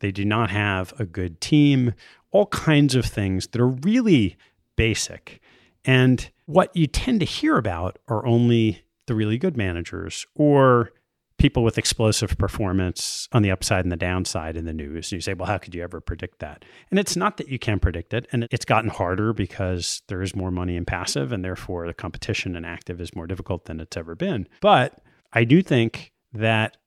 [0.01, 1.95] They do not have a good team,
[2.31, 4.37] all kinds of things that are really
[4.77, 5.41] basic.
[5.85, 10.93] And what you tend to hear about are only the really good managers or
[11.39, 15.13] people with explosive performance on the upside and the downside in the news.
[15.13, 16.65] And you say, well, how could you ever predict that?
[16.91, 18.27] And it's not that you can predict it.
[18.33, 22.57] And it's gotten harder because there is more money in passive, and therefore the competition
[22.57, 24.49] in active is more difficult than it's ever been.
[24.61, 26.79] But I do think that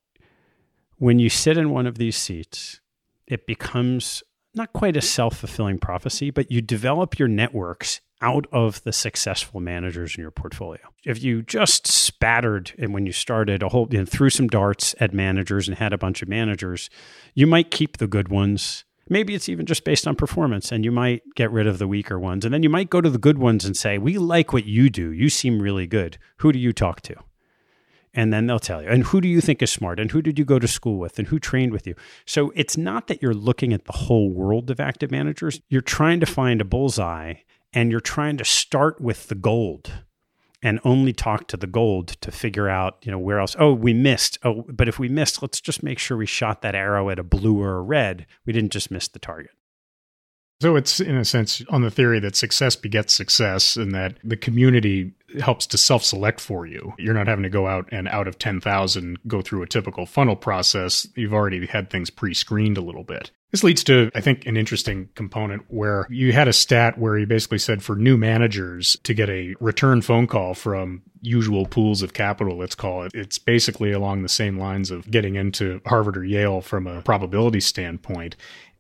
[0.98, 2.82] when you sit in one of these seats,
[3.28, 5.06] it becomes not quite a hmm?
[5.06, 10.32] self fulfilling prophecy, but you develop your networks out of the successful managers in your
[10.32, 10.82] portfolio.
[11.06, 14.94] If you just spattered and when you started a whole you know, threw some darts
[15.00, 16.90] at managers and had a bunch of managers,
[17.34, 18.84] you might keep the good ones.
[19.08, 22.20] Maybe it's even just based on performance and you might get rid of the weaker
[22.20, 22.44] ones.
[22.44, 24.90] And then you might go to the good ones and say, "We like what you
[24.90, 25.12] do.
[25.12, 26.18] You seem really good.
[26.38, 27.16] Who do you talk to?"
[28.20, 28.90] And then they'll tell you.
[28.90, 29.98] And who do you think is smart?
[29.98, 31.18] And who did you go to school with?
[31.20, 31.96] And who trained with you?
[32.26, 35.62] So it's not that you're looking at the whole world of active managers.
[35.70, 37.36] You're trying to find a bullseye
[37.72, 40.04] and you're trying to start with the gold
[40.62, 43.56] and only talk to the gold to figure out, you know, where else.
[43.58, 44.38] Oh, we missed.
[44.44, 47.24] Oh, but if we missed, let's just make sure we shot that arrow at a
[47.24, 48.26] blue or a red.
[48.46, 49.52] We didn't just miss the target.
[50.60, 54.36] So it's in a sense on the theory that success begets success and that the
[54.36, 56.94] community helps to self-select for you.
[56.98, 60.36] You're not having to go out and out of 10,000 go through a typical funnel
[60.36, 61.08] process.
[61.16, 63.32] You've already had things pre-screened a little bit.
[63.52, 67.26] This leads to, I think, an interesting component where you had a stat where you
[67.26, 72.14] basically said for new managers to get a return phone call from usual pools of
[72.14, 76.24] capital, let's call it, it's basically along the same lines of getting into Harvard or
[76.24, 78.36] Yale from a probability standpoint.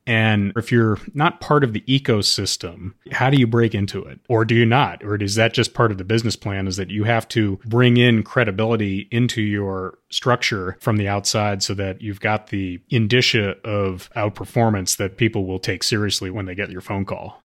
[0.05, 4.19] And if you're not part of the ecosystem, how do you break into it?
[4.27, 5.03] Or do you not?
[5.03, 7.97] Or is that just part of the business plan is that you have to bring
[7.97, 14.09] in credibility into your structure from the outside so that you've got the indicia of
[14.15, 17.43] outperformance that people will take seriously when they get your phone call?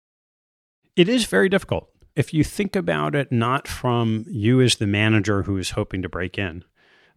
[0.96, 1.90] It is very difficult.
[2.16, 6.10] If you think about it, not from you as the manager who is hoping to
[6.10, 6.64] break in,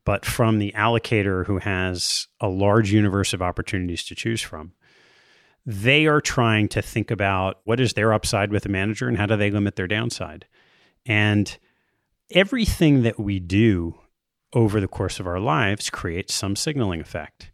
[0.05, 4.73] but from the allocator who has a large universe of opportunities to choose from
[5.67, 9.27] they are trying to think about what is their upside with a manager and how
[9.27, 10.47] do they limit their downside.
[11.07, 11.57] And
[12.31, 13.99] everything that we do
[14.53, 17.51] over the course of our lives creates some signaling effect.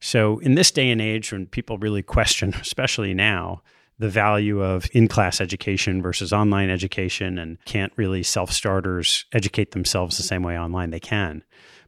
[0.00, 3.62] So, in this day and age, when people really question, especially now,
[3.98, 9.70] the value of in class education versus online education, and can't really self starters educate
[9.70, 11.42] themselves the same way online they can.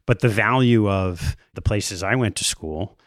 [0.05, 2.97] But the value of the places I went to school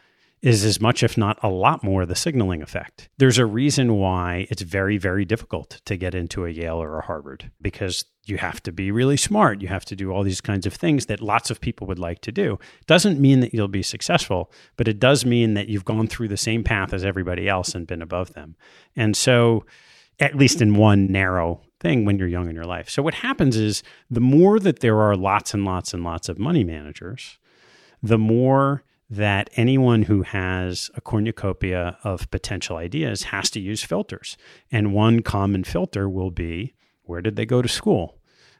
[0.41, 3.09] is as much, if not a lot more, the signaling effect.
[3.17, 7.05] There's a reason why it's very, very difficult to get into a Yale or a
[7.05, 9.61] Harvard because you have to be really smart.
[9.61, 12.21] You have to do all these kinds of things that lots of people would like
[12.21, 12.57] to do.
[12.87, 16.37] Doesn't mean that you'll be successful, but it does mean that you've gone through the
[16.37, 18.55] same path as everybody else and been above them.
[18.95, 19.65] And so,
[20.19, 22.89] at least in one narrow thing when you're young in your life.
[22.89, 26.39] So, what happens is the more that there are lots and lots and lots of
[26.39, 27.39] money managers,
[28.01, 34.37] the more that anyone who has a cornucopia of potential ideas has to use filters.
[34.71, 38.17] And one common filter will be where did they go to school?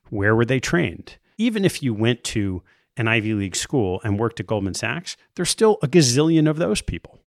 [0.09, 1.17] Where were they trained?
[1.37, 2.63] Even if you went to
[2.97, 6.81] an Ivy League school and worked at Goldman Sachs, there's still a gazillion of those
[6.81, 7.20] people.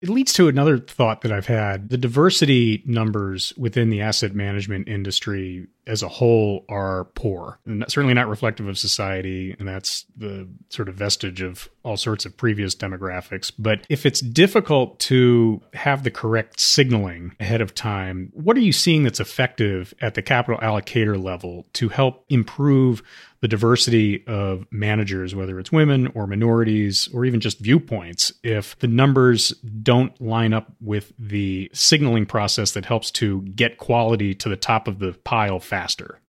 [0.00, 1.88] It leads to another thought that I've had.
[1.88, 8.14] The diversity numbers within the asset management industry as a whole are poor and certainly
[8.14, 9.56] not reflective of society.
[9.58, 13.50] And that's the sort of vestige of all sorts of previous demographics.
[13.58, 18.72] But if it's difficult to have the correct signaling ahead of time, what are you
[18.72, 23.02] seeing that's effective at the capital allocator level to help improve
[23.40, 28.88] the diversity of managers, whether it's women or minorities or even just viewpoints, if the
[28.88, 29.50] numbers
[29.82, 34.88] don't line up with the signaling process that helps to get quality to the top
[34.88, 36.20] of the pile faster.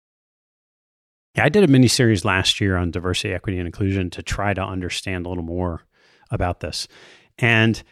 [1.35, 4.53] Yeah, I did a mini series last year on diversity, equity, and inclusion to try
[4.53, 5.83] to understand a little more
[6.31, 6.89] about this.
[7.39, 7.83] And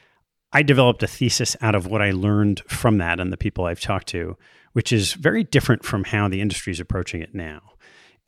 [0.52, 3.80] I developed a thesis out of what I learned from that and the people I've
[3.80, 4.36] talked to,
[4.72, 7.62] which is very different from how the industry is approaching it now.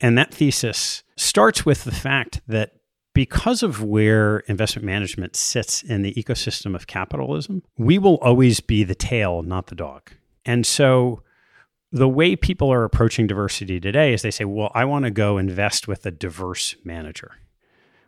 [0.01, 2.71] And that thesis starts with the fact that
[3.13, 8.83] because of where investment management sits in the ecosystem of capitalism, we will always be
[8.83, 10.11] the tail, not the dog.
[10.45, 11.23] And so
[11.91, 15.37] the way people are approaching diversity today is they say, well, I want to go
[15.37, 17.31] invest with a diverse manager,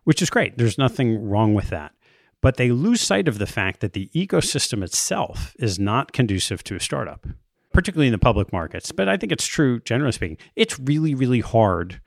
[0.04, 0.58] which is great.
[0.58, 1.94] There's nothing wrong with that.
[2.42, 6.76] But they lose sight of the fact that the ecosystem itself is not conducive to
[6.76, 7.26] a startup
[7.74, 10.38] particularly in the public markets, but I think it's true generally speaking.
[10.56, 12.02] It's really, really hard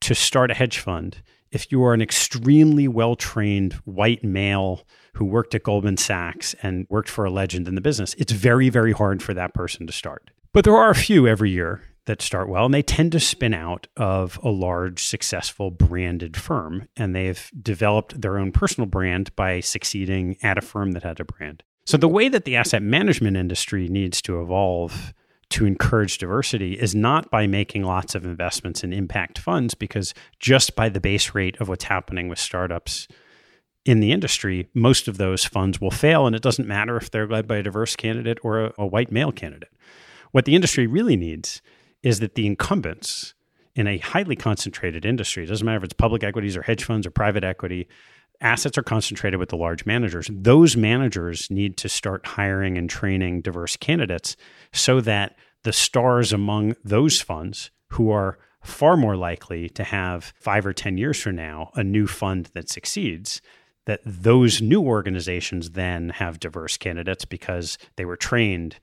[0.00, 5.24] to start a hedge fund if you are an extremely well trained white male who
[5.24, 8.14] worked at Goldman Sachs and worked for a legend in the business.
[8.18, 10.30] It's very, very hard for that person to start.
[10.52, 13.52] But there are a few every year that start well, and they tend to spin
[13.52, 16.88] out of a large, successful branded firm.
[16.96, 21.24] And they've developed their own personal brand by succeeding at a firm that had a
[21.24, 21.62] brand.
[21.86, 25.14] So, the way that the asset management industry needs to evolve
[25.50, 30.74] to encourage diversity is not by making lots of investments in impact funds, because just
[30.74, 33.06] by the base rate of what's happening with startups
[33.84, 36.26] in the industry, most of those funds will fail.
[36.26, 39.12] And it doesn't matter if they're led by a diverse candidate or a, a white
[39.12, 39.70] male candidate.
[40.32, 41.62] What the industry really needs
[42.02, 43.34] is that the incumbents
[43.76, 47.10] in a highly concentrated industry, doesn't matter if it's public equities or hedge funds or
[47.10, 47.86] private equity,
[48.40, 50.30] assets are concentrated with the large managers.
[50.32, 54.36] Those managers need to start hiring and training diverse candidates
[54.72, 60.66] so that the stars among those funds who are far more likely to have five
[60.66, 63.40] or 10 years from now a new fund that succeeds,
[63.86, 68.78] that those new organizations then have diverse candidates because they were trained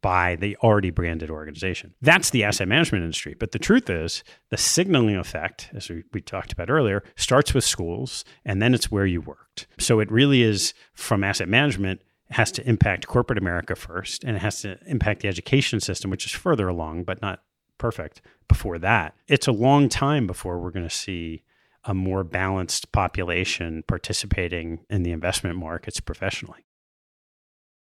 [0.00, 1.94] by the already branded organization.
[2.00, 3.34] That's the asset management industry.
[3.38, 7.64] But the truth is, the signaling effect, as we, we, talked about earlier, starts with
[7.64, 9.66] schools and then it's where you worked.
[9.78, 14.40] So it really is from asset management has to impact corporate America first, and it
[14.40, 17.42] has to impact the education system, which is further along, but not
[17.78, 19.14] perfect before that.
[19.28, 21.42] It's a long time before we're going to see
[21.84, 26.66] a more balanced population participating in the investment markets professionally.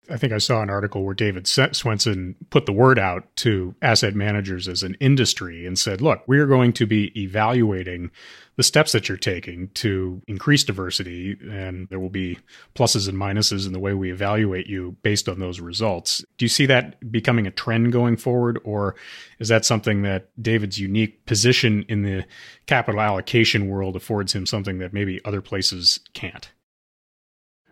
[0.09, 4.15] I think I saw an article where David Swensen put the word out to asset
[4.15, 8.09] managers as an industry and said, look, we are going to be evaluating
[8.55, 12.39] the steps that you're taking to increase diversity, and there will be
[12.75, 16.25] pluses and minuses in the way we evaluate you based on those results.
[16.37, 18.95] Do you see that becoming a trend going forward, or
[19.39, 22.25] is that something that David's unique position in the
[22.65, 26.51] capital allocation world affords him something that maybe other places can't?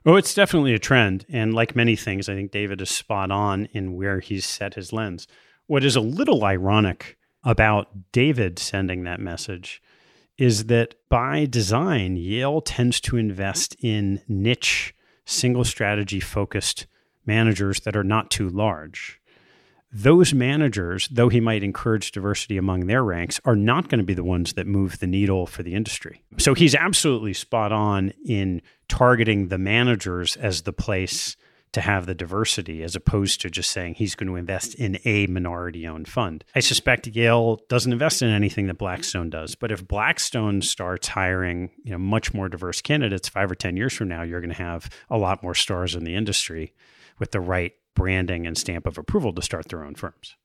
[0.05, 1.25] Oh, it's definitely a trend.
[1.29, 4.93] And like many things, I think David is spot on in where he's set his
[4.93, 5.27] lens.
[5.67, 9.81] What is a little ironic about David sending that message
[10.37, 16.87] is that by design, Yale tends to invest in niche, single strategy focused
[17.25, 19.19] managers that are not too large
[19.91, 24.13] those managers, though he might encourage diversity among their ranks, are not going to be
[24.13, 26.21] the ones that move the needle for the industry.
[26.37, 31.35] So he's absolutely spot on in targeting the managers as the place
[31.71, 35.27] to have the diversity as opposed to just saying he's going to invest in a
[35.27, 36.43] minority owned fund.
[36.55, 41.69] I suspect Yale doesn't invest in anything that Blackstone does, but if Blackstone starts hiring,
[41.83, 44.55] you know, much more diverse candidates 5 or 10 years from now, you're going to
[44.55, 46.73] have a lot more stars in the industry
[47.19, 50.37] with the right branding and stamp of approval to start their own firms.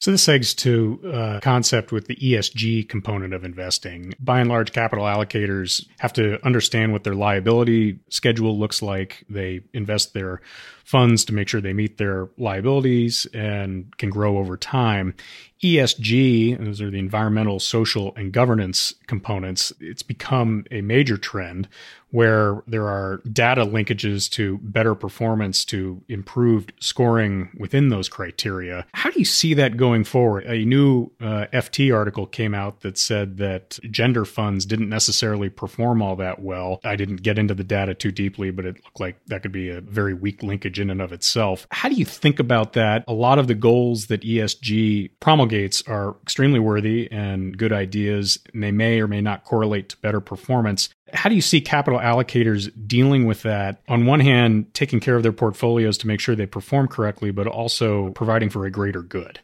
[0.00, 4.14] So this segs to a concept with the ESG component of investing.
[4.18, 9.24] By and large, capital allocators have to understand what their liability schedule looks like.
[9.28, 10.40] They invest their
[10.84, 15.14] funds to make sure they meet their liabilities and can grow over time.
[15.62, 21.68] ESG, those are the environmental, social, and governance components, it's become a major trend
[22.12, 28.86] where there are data linkages to better performance, to improved scoring within those criteria.
[28.92, 30.44] How do you see that going forward?
[30.44, 36.02] A new uh, FT article came out that said that gender funds didn't necessarily perform
[36.02, 36.80] all that well.
[36.84, 39.70] I didn't get into the data too deeply, but it looked like that could be
[39.70, 41.66] a very weak linkage in and of itself.
[41.70, 43.04] How do you think about that?
[43.08, 48.62] A lot of the goals that ESG promulgates are extremely worthy and good ideas, and
[48.62, 50.90] they may or may not correlate to better performance.
[51.12, 53.82] How do you see capital allocators dealing with that?
[53.88, 57.46] On one hand, taking care of their portfolios to make sure they perform correctly, but
[57.46, 59.40] also providing for a greater good.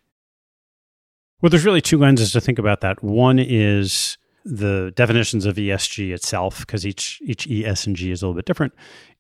[1.41, 3.03] Well, there's really two lenses to think about that.
[3.03, 8.23] One is the definitions of ESG itself, because each each E, S, and G is
[8.23, 8.73] a little bit different.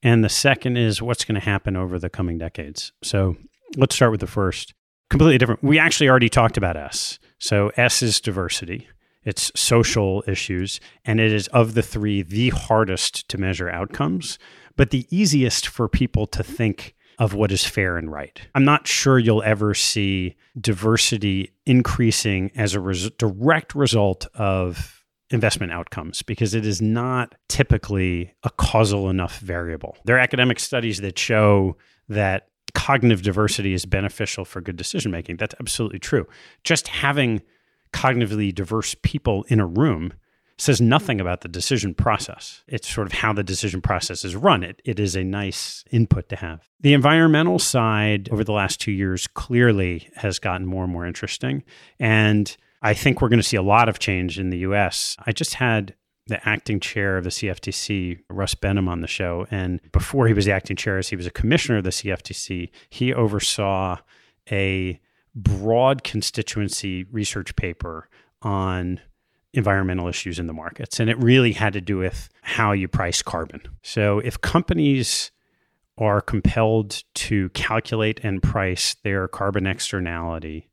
[0.02, 2.92] And the second is what's going to happen over the coming decades.
[3.02, 3.36] So
[3.76, 4.74] let's start with the first.
[5.10, 5.62] Completely different.
[5.62, 7.18] We actually already talked about S.
[7.38, 8.88] So S is diversity.
[9.24, 14.38] It's social issues, and it is of the three the hardest to measure outcomes,
[14.76, 18.40] but the easiest for people to think of what is fair and right.
[18.54, 25.72] I'm not sure you'll ever see diversity increasing as a res- direct result of investment
[25.72, 29.96] outcomes because it is not typically a causal enough variable.
[30.04, 31.76] There are academic studies that show
[32.08, 35.36] that cognitive diversity is beneficial for good decision making.
[35.36, 36.26] That's absolutely true.
[36.64, 37.42] Just having
[37.92, 40.12] cognitively diverse people in a room
[40.58, 42.64] says nothing about the decision process.
[42.66, 44.64] It's sort of how the decision process is run.
[44.64, 46.68] It, it is a nice input to have.
[46.80, 51.62] The environmental side over the last two years clearly has gotten more and more interesting.
[52.00, 55.16] And I think we're going to see a lot of change in the US.
[55.24, 55.94] I just had
[56.26, 59.46] the acting chair of the CFTC, Russ Behnam, on the show.
[59.50, 62.70] And before he was the acting chair, as he was a commissioner of the CFTC,
[62.90, 63.96] he oversaw
[64.50, 65.00] a
[65.38, 68.08] broad constituency research paper
[68.42, 69.00] on
[69.54, 71.00] environmental issues in the markets.
[71.00, 73.62] And it really had to do with how you price carbon.
[73.82, 75.30] So if companies
[75.96, 80.68] are compelled to calculate and price their carbon externality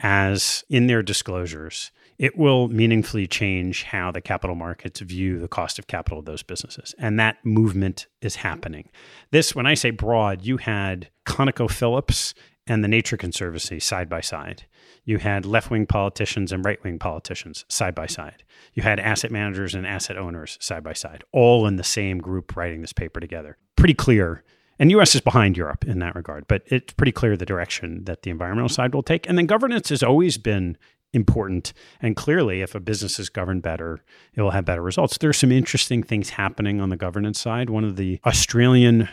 [0.00, 5.78] as in their disclosures, it will meaningfully change how the capital markets view the cost
[5.78, 6.94] of capital of those businesses.
[6.98, 8.88] And that movement is happening.
[9.30, 12.34] This, when I say broad, you had ConocoPhillips
[12.66, 14.64] and the Nature Conservancy side by side.
[15.04, 18.42] You had left wing politicians and right wing politicians side by side.
[18.74, 22.56] You had asset managers and asset owners side by side, all in the same group
[22.56, 23.56] writing this paper together.
[23.76, 24.42] Pretty clear
[24.78, 28.22] and US is behind Europe in that regard, but it's pretty clear the direction that
[28.22, 29.28] the environmental side will take.
[29.28, 30.76] And then governance has always been
[31.12, 31.72] important.
[32.00, 35.18] And clearly, if a business is governed better, it will have better results.
[35.18, 37.70] There are some interesting things happening on the governance side.
[37.70, 39.08] One of the Australian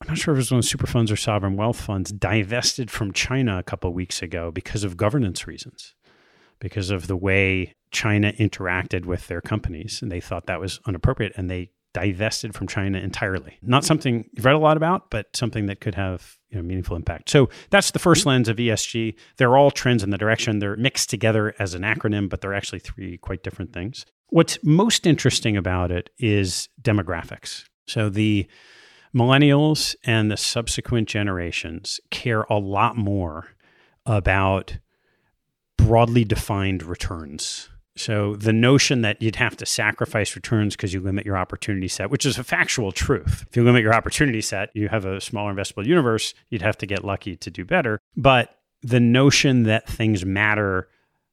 [0.00, 2.90] I'm not sure if it was one of super funds or sovereign wealth funds, divested
[2.90, 5.94] from China a couple weeks ago because of governance reasons,
[6.60, 10.00] because of the way China interacted with their companies.
[10.00, 13.58] And they thought that was inappropriate and they divested from China entirely.
[13.62, 16.96] Not something you've read a lot about, but something that could have you know, meaningful
[16.96, 17.30] impact.
[17.30, 19.14] So that's the first lens of ESG.
[19.36, 20.58] They're all trends in the direction.
[20.58, 24.06] They're mixed together as an acronym, but they're actually three quite different things.
[24.28, 27.64] What's most interesting about it is demographics.
[27.86, 28.46] So the
[29.14, 33.48] millennials and the subsequent generations care a lot more
[34.06, 34.78] about
[35.76, 37.68] broadly defined returns.
[37.96, 42.10] So the notion that you'd have to sacrifice returns because you limit your opportunity set,
[42.10, 43.44] which is a factual truth.
[43.48, 46.86] If you limit your opportunity set, you have a smaller investable universe, you'd have to
[46.86, 48.00] get lucky to do better.
[48.16, 50.88] But the notion that things matter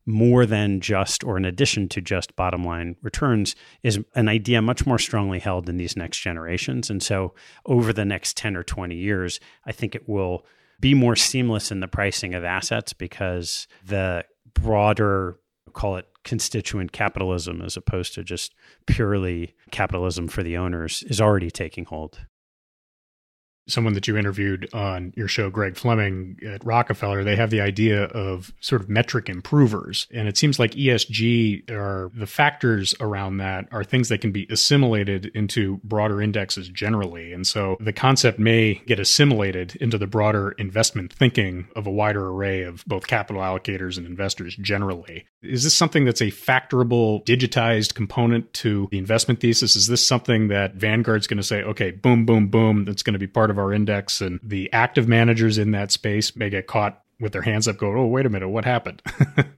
[0.06, 4.86] more than just or in addition to just bottom line returns is an idea much
[4.86, 6.90] more strongly held in these next generations.
[6.90, 7.34] And so
[7.66, 10.46] over the next 10 or 20 years, I think it will
[10.80, 15.40] be more seamless in the pricing of assets because the broader,
[15.74, 18.54] call it constituent capitalism as opposed to just
[18.86, 22.20] purely capitalism for the owners is already taking hold
[23.68, 28.04] someone that you interviewed on your show, Greg Fleming at Rockefeller, they have the idea
[28.06, 30.08] of sort of metric improvers.
[30.14, 34.48] And it seems like ESG are the factors around that are things that can be
[34.50, 37.34] assimilated into broader indexes generally.
[37.34, 42.28] And so the concept may get assimilated into the broader investment thinking of a wider
[42.28, 45.26] array of both capital allocators and investors generally.
[45.42, 49.76] Is this something that's a factorable, digitized component to the investment thesis?
[49.76, 53.20] Is this something that Vanguard's going to say, okay, boom, boom, boom, that's going to
[53.20, 54.22] be part of our index?
[54.22, 57.98] And the active managers in that space may get caught with their hands up going,
[57.98, 59.02] oh, wait a minute, what happened?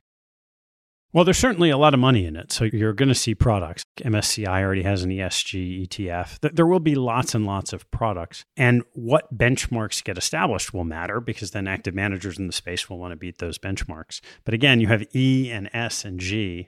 [1.13, 2.51] Well, there's certainly a lot of money in it.
[2.51, 3.83] So you're going to see products.
[4.01, 6.53] MSCI already has an ESG ETF.
[6.53, 8.45] There will be lots and lots of products.
[8.57, 12.99] And what benchmarks get established will matter because then active managers in the space will
[12.99, 14.19] want to beat those benchmarks.
[14.43, 16.67] But again, you have E and S and G.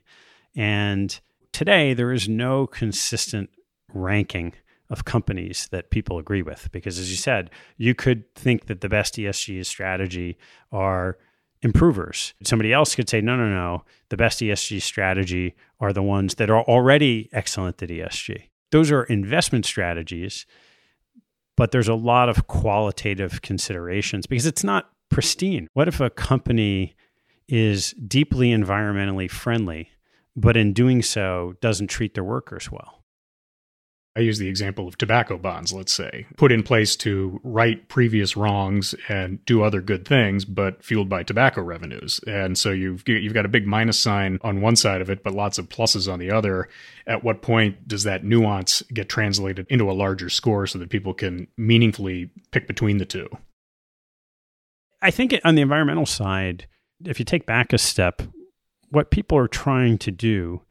[0.56, 1.20] And
[1.52, 3.50] today, there is no consistent
[3.94, 4.54] ranking
[4.90, 8.90] of companies that people agree with because as you said you could think that the
[8.90, 10.38] best ESG strategy
[10.72, 11.18] are
[11.62, 12.34] improvers.
[12.44, 16.50] Somebody else could say, no, no, no, the best ESG strategy are the ones that
[16.50, 18.44] are already excellent at ESG.
[18.72, 20.46] Those are investment strategies,
[21.58, 25.68] but there's a lot of qualitative considerations because it's not pristine.
[25.74, 26.96] What if a company
[27.48, 29.90] is deeply environmentally friendly,
[30.36, 32.99] but in doing so doesn't treat their workers well?
[34.20, 38.36] I use the example of tobacco bonds, let's say, put in place to right previous
[38.36, 42.20] wrongs and do other good things, but fueled by tobacco revenues.
[42.28, 45.34] And so you've you've got a big minus sign on one side of it, but
[45.34, 46.68] lots of pluses on the other.
[47.08, 51.14] At what point does that nuance get translated into a larger score so that people
[51.14, 53.30] can meaningfully pick between the two?
[55.02, 56.68] I think on the environmental side,
[57.06, 58.22] if you take back a step,
[58.90, 60.64] what people are trying to do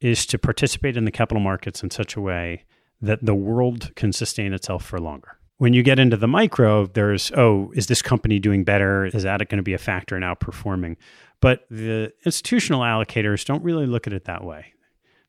[0.00, 2.62] is to participate in the capital markets in such a way
[3.00, 5.38] that the world can sustain itself for longer.
[5.58, 9.06] When you get into the micro, there's, oh, is this company doing better?
[9.06, 10.96] Is that going to be a factor in outperforming?
[11.40, 14.74] But the institutional allocators don't really look at it that way.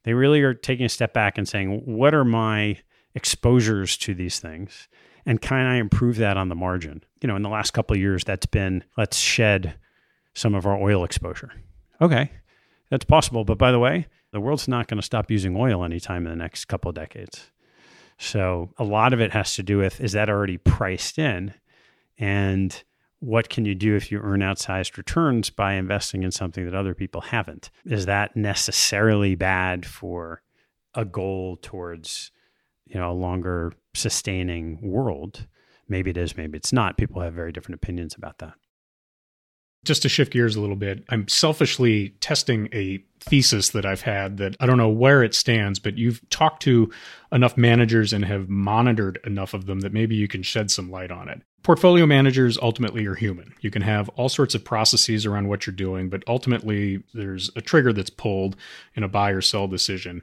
[0.04, 2.78] They really are taking a step back and saying, what are my
[3.16, 4.88] exposures to these things?
[5.26, 7.04] And can I improve that on the margin?
[7.22, 9.76] You know, in the last couple of years, that's been let's shed
[10.34, 11.52] some of our oil exposure.
[12.02, 12.32] Okay,
[12.90, 13.44] that's possible.
[13.44, 16.36] But by the way, the world's not going to stop using oil anytime in the
[16.36, 17.52] next couple of decades.
[18.20, 21.54] So a lot of it has to do with is that already priced in?
[22.18, 22.84] And
[23.20, 26.94] what can you do if you earn outsized returns by investing in something that other
[26.94, 27.72] people haven't?
[27.86, 30.42] Is that necessarily bad for
[30.94, 32.32] a goal towards,
[32.86, 35.48] you know, a longer sustaining world?
[35.88, 36.98] Maybe it is, maybe it's not.
[36.98, 38.54] People have very different opinions about that.
[39.86, 44.38] Just to shift gears a little bit, I'm selfishly testing a thesis that I've had
[44.38, 46.92] that I don't know where it stands, but you've talked to
[47.32, 51.12] enough managers and have monitored enough of them that maybe you can shed some light
[51.12, 51.42] on it.
[51.64, 53.54] Portfolio managers ultimately are human.
[53.60, 57.62] You can have all sorts of processes around what you're doing, but ultimately there's a
[57.62, 58.56] trigger that's pulled
[58.96, 60.22] in a buy or sell decision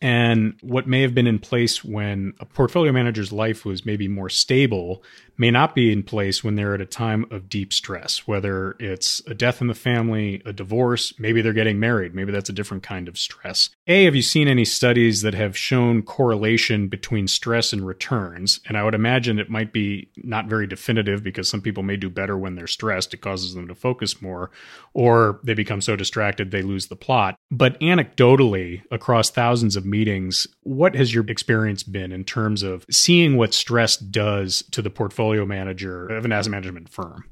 [0.00, 4.28] and what may have been in place when a portfolio manager's life was maybe more
[4.28, 5.02] stable
[5.38, 9.22] may not be in place when they're at a time of deep stress, whether it's
[9.28, 12.82] a death in the family, a divorce, maybe they're getting married, maybe that's a different
[12.82, 13.70] kind of stress.
[13.86, 18.60] A, have you seen any studies that have shown correlation between stress and returns?
[18.66, 22.10] And I would imagine it might be not very definitive because some people may do
[22.10, 23.14] better when they're stressed.
[23.14, 24.50] It causes them to focus more,
[24.92, 27.36] or they become so distracted they lose the plot.
[27.50, 30.46] But anecdotally, across thousands of meetings.
[30.62, 35.46] What has your experience been in terms of seeing what stress does to the portfolio
[35.46, 37.24] manager of an asset management firm?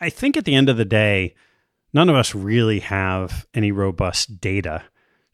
[0.00, 1.34] I think at the end of the day,
[1.92, 4.84] none of us really have any robust data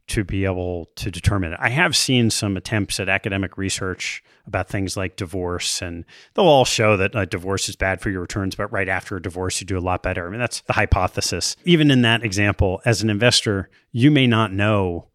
[0.08, 1.58] to be able to determine it.
[1.60, 6.04] I have seen some attempts at academic research about things like divorce, and
[6.34, 9.22] they'll all show that a divorce is bad for your returns, but right after a
[9.22, 10.26] divorce, you do a lot better.
[10.26, 11.56] I mean, that's the hypothesis.
[11.64, 15.08] Even in that example, as an investor, you may not know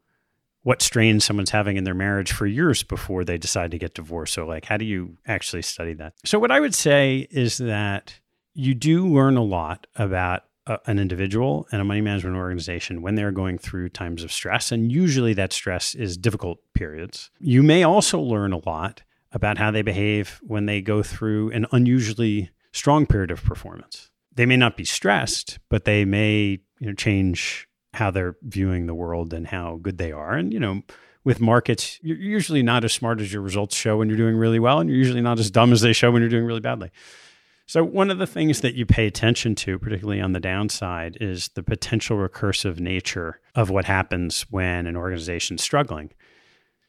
[0.63, 4.33] what strain someone's having in their marriage for years before they decide to get divorced.
[4.33, 6.13] So, like, how do you actually study that?
[6.25, 8.19] So, what I would say is that
[8.53, 13.15] you do learn a lot about a, an individual and a money management organization when
[13.15, 14.71] they're going through times of stress.
[14.71, 17.29] And usually that stress is difficult periods.
[17.39, 21.65] You may also learn a lot about how they behave when they go through an
[21.71, 24.11] unusually strong period of performance.
[24.35, 28.95] They may not be stressed, but they may you know, change how they're viewing the
[28.95, 30.33] world and how good they are.
[30.33, 30.81] And, you know,
[31.23, 34.59] with markets, you're usually not as smart as your results show when you're doing really
[34.59, 36.91] well, and you're usually not as dumb as they show when you're doing really badly.
[37.65, 41.49] So, one of the things that you pay attention to, particularly on the downside, is
[41.55, 46.11] the potential recursive nature of what happens when an organization's struggling.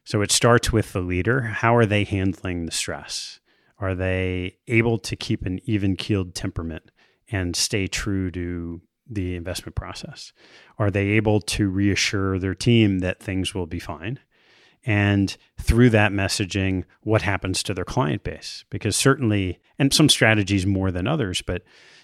[0.04, 1.42] So, it starts with the leader.
[1.42, 3.38] How are they handling the stress?
[3.78, 6.90] Are they able to keep an even keeled temperament
[7.30, 10.32] and stay true to the investment process?
[10.78, 14.20] Are they able to reassure their team that things will be fine?
[14.86, 18.64] and through that messaging, what happens to their client base.
[18.70, 21.62] Because certainly, and some strategies more than others, but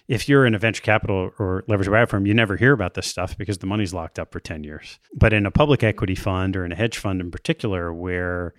[0.09, 3.07] if you're in a venture capital or leverage buyout firm, you never hear about this
[3.07, 4.98] stuff because the money's locked up for 10 years.
[5.14, 8.55] But in a public equity fund or in a hedge fund in particular, where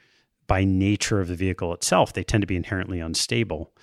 [0.48, 3.74] by nature of the vehicle itself, they tend to be inherently unstable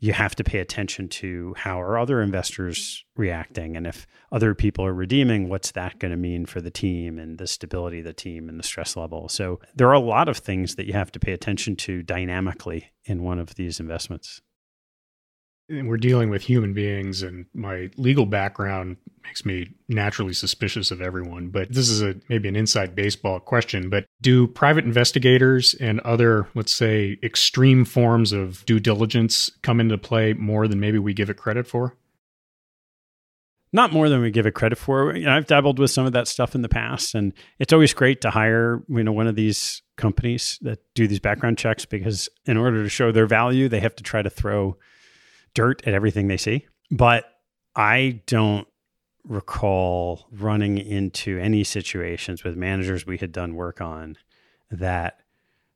[0.00, 4.84] you have to pay attention to how are other investors reacting and if other people
[4.84, 8.12] are redeeming what's that going to mean for the team and the stability of the
[8.14, 9.28] team and the stress level?
[9.28, 12.90] So there are a lot of things that you have to pay attention to dynamically
[13.04, 14.40] in one of these investments
[15.70, 21.48] we're dealing with human beings and my legal background makes me naturally suspicious of everyone
[21.48, 26.48] but this is a maybe an inside baseball question but do private investigators and other
[26.54, 31.30] let's say extreme forms of due diligence come into play more than maybe we give
[31.30, 31.96] it credit for
[33.72, 35.14] not more than we give it credit for.
[35.14, 37.94] You know, I've dabbled with some of that stuff in the past, and it's always
[37.94, 42.28] great to hire you know one of these companies that do these background checks because
[42.46, 44.76] in order to show their value, they have to try to throw
[45.54, 46.66] dirt at everything they see.
[46.90, 47.24] But
[47.76, 48.66] I don't
[49.24, 54.16] recall running into any situations with managers we had done work on
[54.70, 55.20] that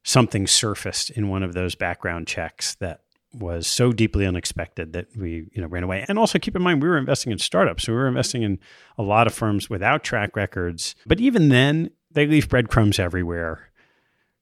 [0.03, 3.01] something surfaced in one of those background checks that
[3.33, 6.05] was so deeply unexpected that we you know ran away.
[6.09, 8.59] And also keep in mind we were investing in startups so we were investing in
[8.97, 10.95] a lot of firms without track records.
[11.07, 13.71] But even then they leave breadcrumbs everywhere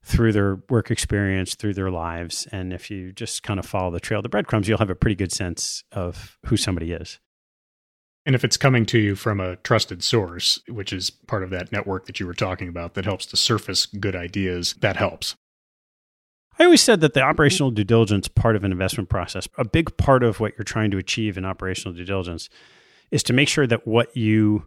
[0.05, 2.47] through their work experience, through their lives.
[2.51, 4.95] And if you just kind of follow the trail of the breadcrumbs, you'll have a
[4.95, 7.21] pretty good sense of who somebody is.
[8.25, 11.73] And if it's coming to you from a trusted source, which is part of that
[11.73, 15.35] network that you were talking about that helps to surface good ideas, that helps.
[16.59, 19.97] I always said that the operational due diligence part of an investment process, a big
[19.97, 22.49] part of what you're trying to achieve in operational due diligence
[23.11, 24.67] is to make sure that what you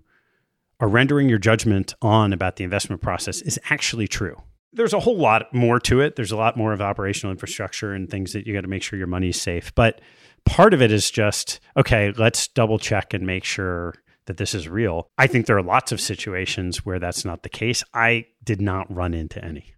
[0.80, 4.42] are rendering your judgment on about the investment process is actually true
[4.76, 6.16] there's a whole lot more to it.
[6.16, 8.98] There's a lot more of operational infrastructure and things that you got to make sure
[8.98, 9.74] your money's safe.
[9.76, 10.02] But
[10.46, 13.96] part of it is just, okay, let's double check and make sure
[14.26, 15.10] that this is real.
[15.18, 17.84] I think there are lots of situations where that's not the case.
[17.94, 19.75] I did not run into any.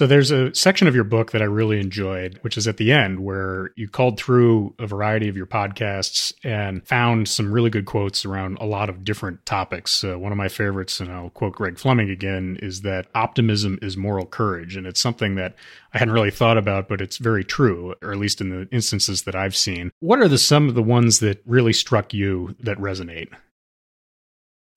[0.00, 2.90] So there's a section of your book that I really enjoyed, which is at the
[2.90, 7.84] end where you called through a variety of your podcasts and found some really good
[7.84, 10.02] quotes around a lot of different topics.
[10.02, 13.98] Uh, one of my favorites, and I'll quote Greg Fleming again, is that optimism is
[13.98, 14.74] moral courage.
[14.74, 15.54] And it's something that
[15.92, 19.24] I hadn't really thought about, but it's very true, or at least in the instances
[19.24, 19.92] that I've seen.
[20.00, 23.28] What are the some of the ones that really struck you that resonate?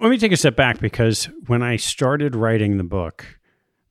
[0.02, 3.40] Let me take a step back because when I started writing the book,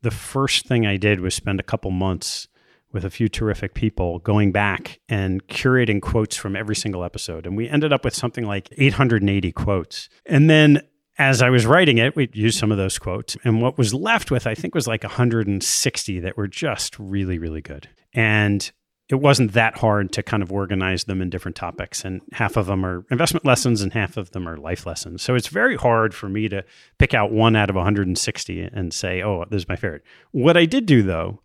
[0.02, 2.48] the first thing I did was spend a couple months
[2.92, 7.46] with a few terrific people going back and curating quotes from every single episode.
[7.46, 10.08] And we ended up with something like 880 quotes.
[10.26, 10.82] And then
[11.18, 13.36] as I was writing it, we used some of those quotes.
[13.44, 17.62] And what was left with, I think, was like 160 that were just really, really
[17.62, 17.88] good.
[18.12, 18.70] And
[19.12, 22.02] it wasn't that hard to kind of organize them in different topics.
[22.02, 25.20] And half of them are investment lessons and half of them are life lessons.
[25.20, 26.64] So it's very hard for me to
[26.96, 30.02] pick out one out of 160 and say, oh, this is my favorite.
[30.30, 31.42] What I did do, though,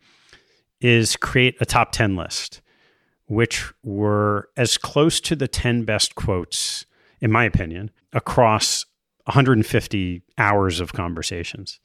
[0.79, 2.61] is create a top 10 list,
[3.25, 6.85] which were as close to the 10 best quotes,
[7.19, 8.85] in my opinion, across
[9.25, 11.81] 150 hours of conversations.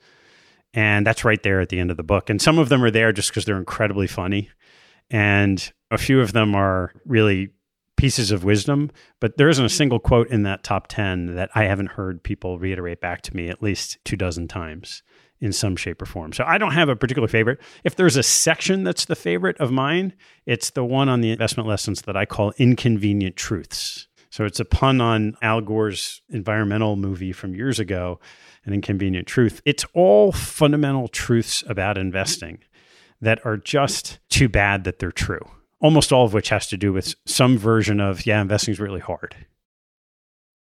[0.74, 2.30] And that's right there at the end of the book.
[2.30, 4.48] And some of them are there just because they're incredibly funny.
[5.10, 7.50] And a few of them are really
[7.96, 8.90] pieces of wisdom,
[9.20, 12.58] but there isn't a single quote in that top 10 that I haven't heard people
[12.58, 15.02] reiterate back to me at least two dozen times
[15.40, 16.32] in some shape or form.
[16.32, 17.60] So I don't have a particular favorite.
[17.84, 20.14] If there's a section that's the favorite of mine,
[20.46, 24.08] it's the one on the investment lessons that I call Inconvenient Truths.
[24.30, 28.18] So it's a pun on Al Gore's environmental movie from years ago,
[28.64, 29.60] An Inconvenient Truth.
[29.66, 32.60] It's all fundamental truths about investing
[33.22, 35.48] that are just too bad that they're true.
[35.80, 39.00] Almost all of which has to do with some version of, yeah, investing is really
[39.00, 39.34] hard.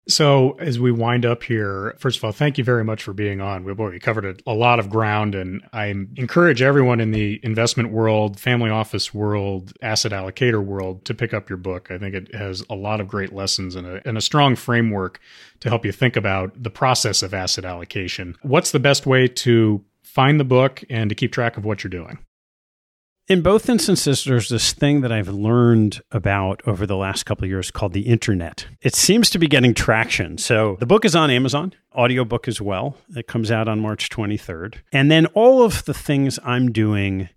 [0.08, 3.42] So, as we wind up here, first of all, thank you very much for being
[3.42, 3.64] on.
[3.64, 7.92] We've already covered a, a, lot of ground, and I encourage everyone in the investment
[7.92, 11.92] world, family office world, asset allocator world to pick up your book.
[11.92, 15.20] I think it has a lot of great lessons and a, and a strong framework
[15.60, 18.36] to help you think about the process of asset allocation.
[18.42, 21.90] What's the best way to find the book and to keep track of what you're
[21.90, 22.18] doing?
[23.30, 27.50] In both instances, there's this thing that I've learned about over the last couple of
[27.50, 28.66] years called the internet.
[28.82, 30.40] It seems to be getting traction.
[30.40, 32.98] So the book is on Amazon, audiobook as well.
[33.16, 34.78] It comes out on March 23rd.
[34.92, 37.30] And then all of the things I'm doing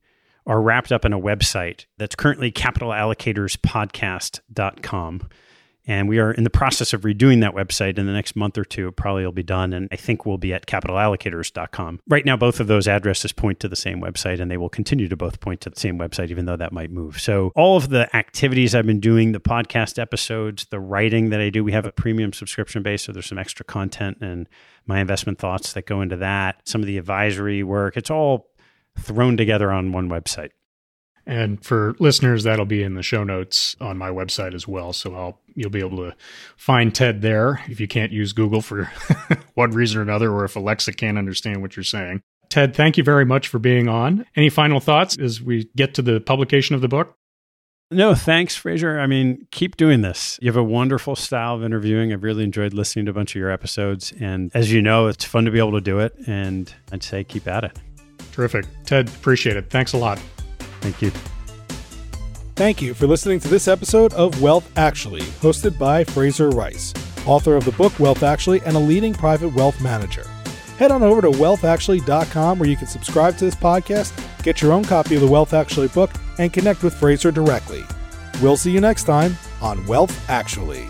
[0.46, 5.28] are wrapped up in a website that's currently capitalallocatorspodcast.com.
[5.86, 8.64] And we are in the process of redoing that website in the next month or
[8.64, 8.88] two.
[8.88, 9.72] It probably will be done.
[9.72, 12.00] And I think we'll be at capitalallocators.com.
[12.08, 15.08] Right now, both of those addresses point to the same website, and they will continue
[15.08, 17.20] to both point to the same website, even though that might move.
[17.20, 21.50] So, all of the activities I've been doing, the podcast episodes, the writing that I
[21.50, 23.02] do, we have a premium subscription base.
[23.02, 24.48] So, there's some extra content and
[24.86, 27.96] my investment thoughts that go into that, some of the advisory work.
[27.96, 28.50] It's all
[28.98, 30.50] thrown together on one website.
[31.24, 34.92] And for listeners, that'll be in the show notes on my website as well.
[34.92, 36.14] So I'll you'll be able to
[36.56, 38.90] find Ted there if you can't use Google for
[39.54, 42.22] one reason or another, or if Alexa can't understand what you're saying.
[42.48, 44.26] Ted, thank you very much for being on.
[44.36, 47.16] Any final thoughts as we get to the publication of the book?
[47.90, 48.98] No, thanks, Frazer.
[48.98, 50.38] I mean, keep doing this.
[50.40, 52.12] You have a wonderful style of interviewing.
[52.12, 54.12] I've really enjoyed listening to a bunch of your episodes.
[54.18, 56.14] And as you know, it's fun to be able to do it.
[56.26, 57.78] And I'd say keep at it.
[58.32, 58.64] Terrific.
[58.86, 59.68] Ted, appreciate it.
[59.68, 60.18] Thanks a lot.
[60.80, 61.12] Thank you.
[62.54, 66.92] Thank you for listening to this episode of Wealth Actually, hosted by Frazer Rice,
[67.26, 70.26] author of the book Wealth Actually and a leading private wealth manager.
[70.78, 74.84] Head on over to wealthactually.com where you can subscribe to this podcast, get your own
[74.84, 77.84] copy of the Wealth Actually book, and connect with Frazer directly.
[78.42, 80.86] We'll see you next time on Wealth Actually.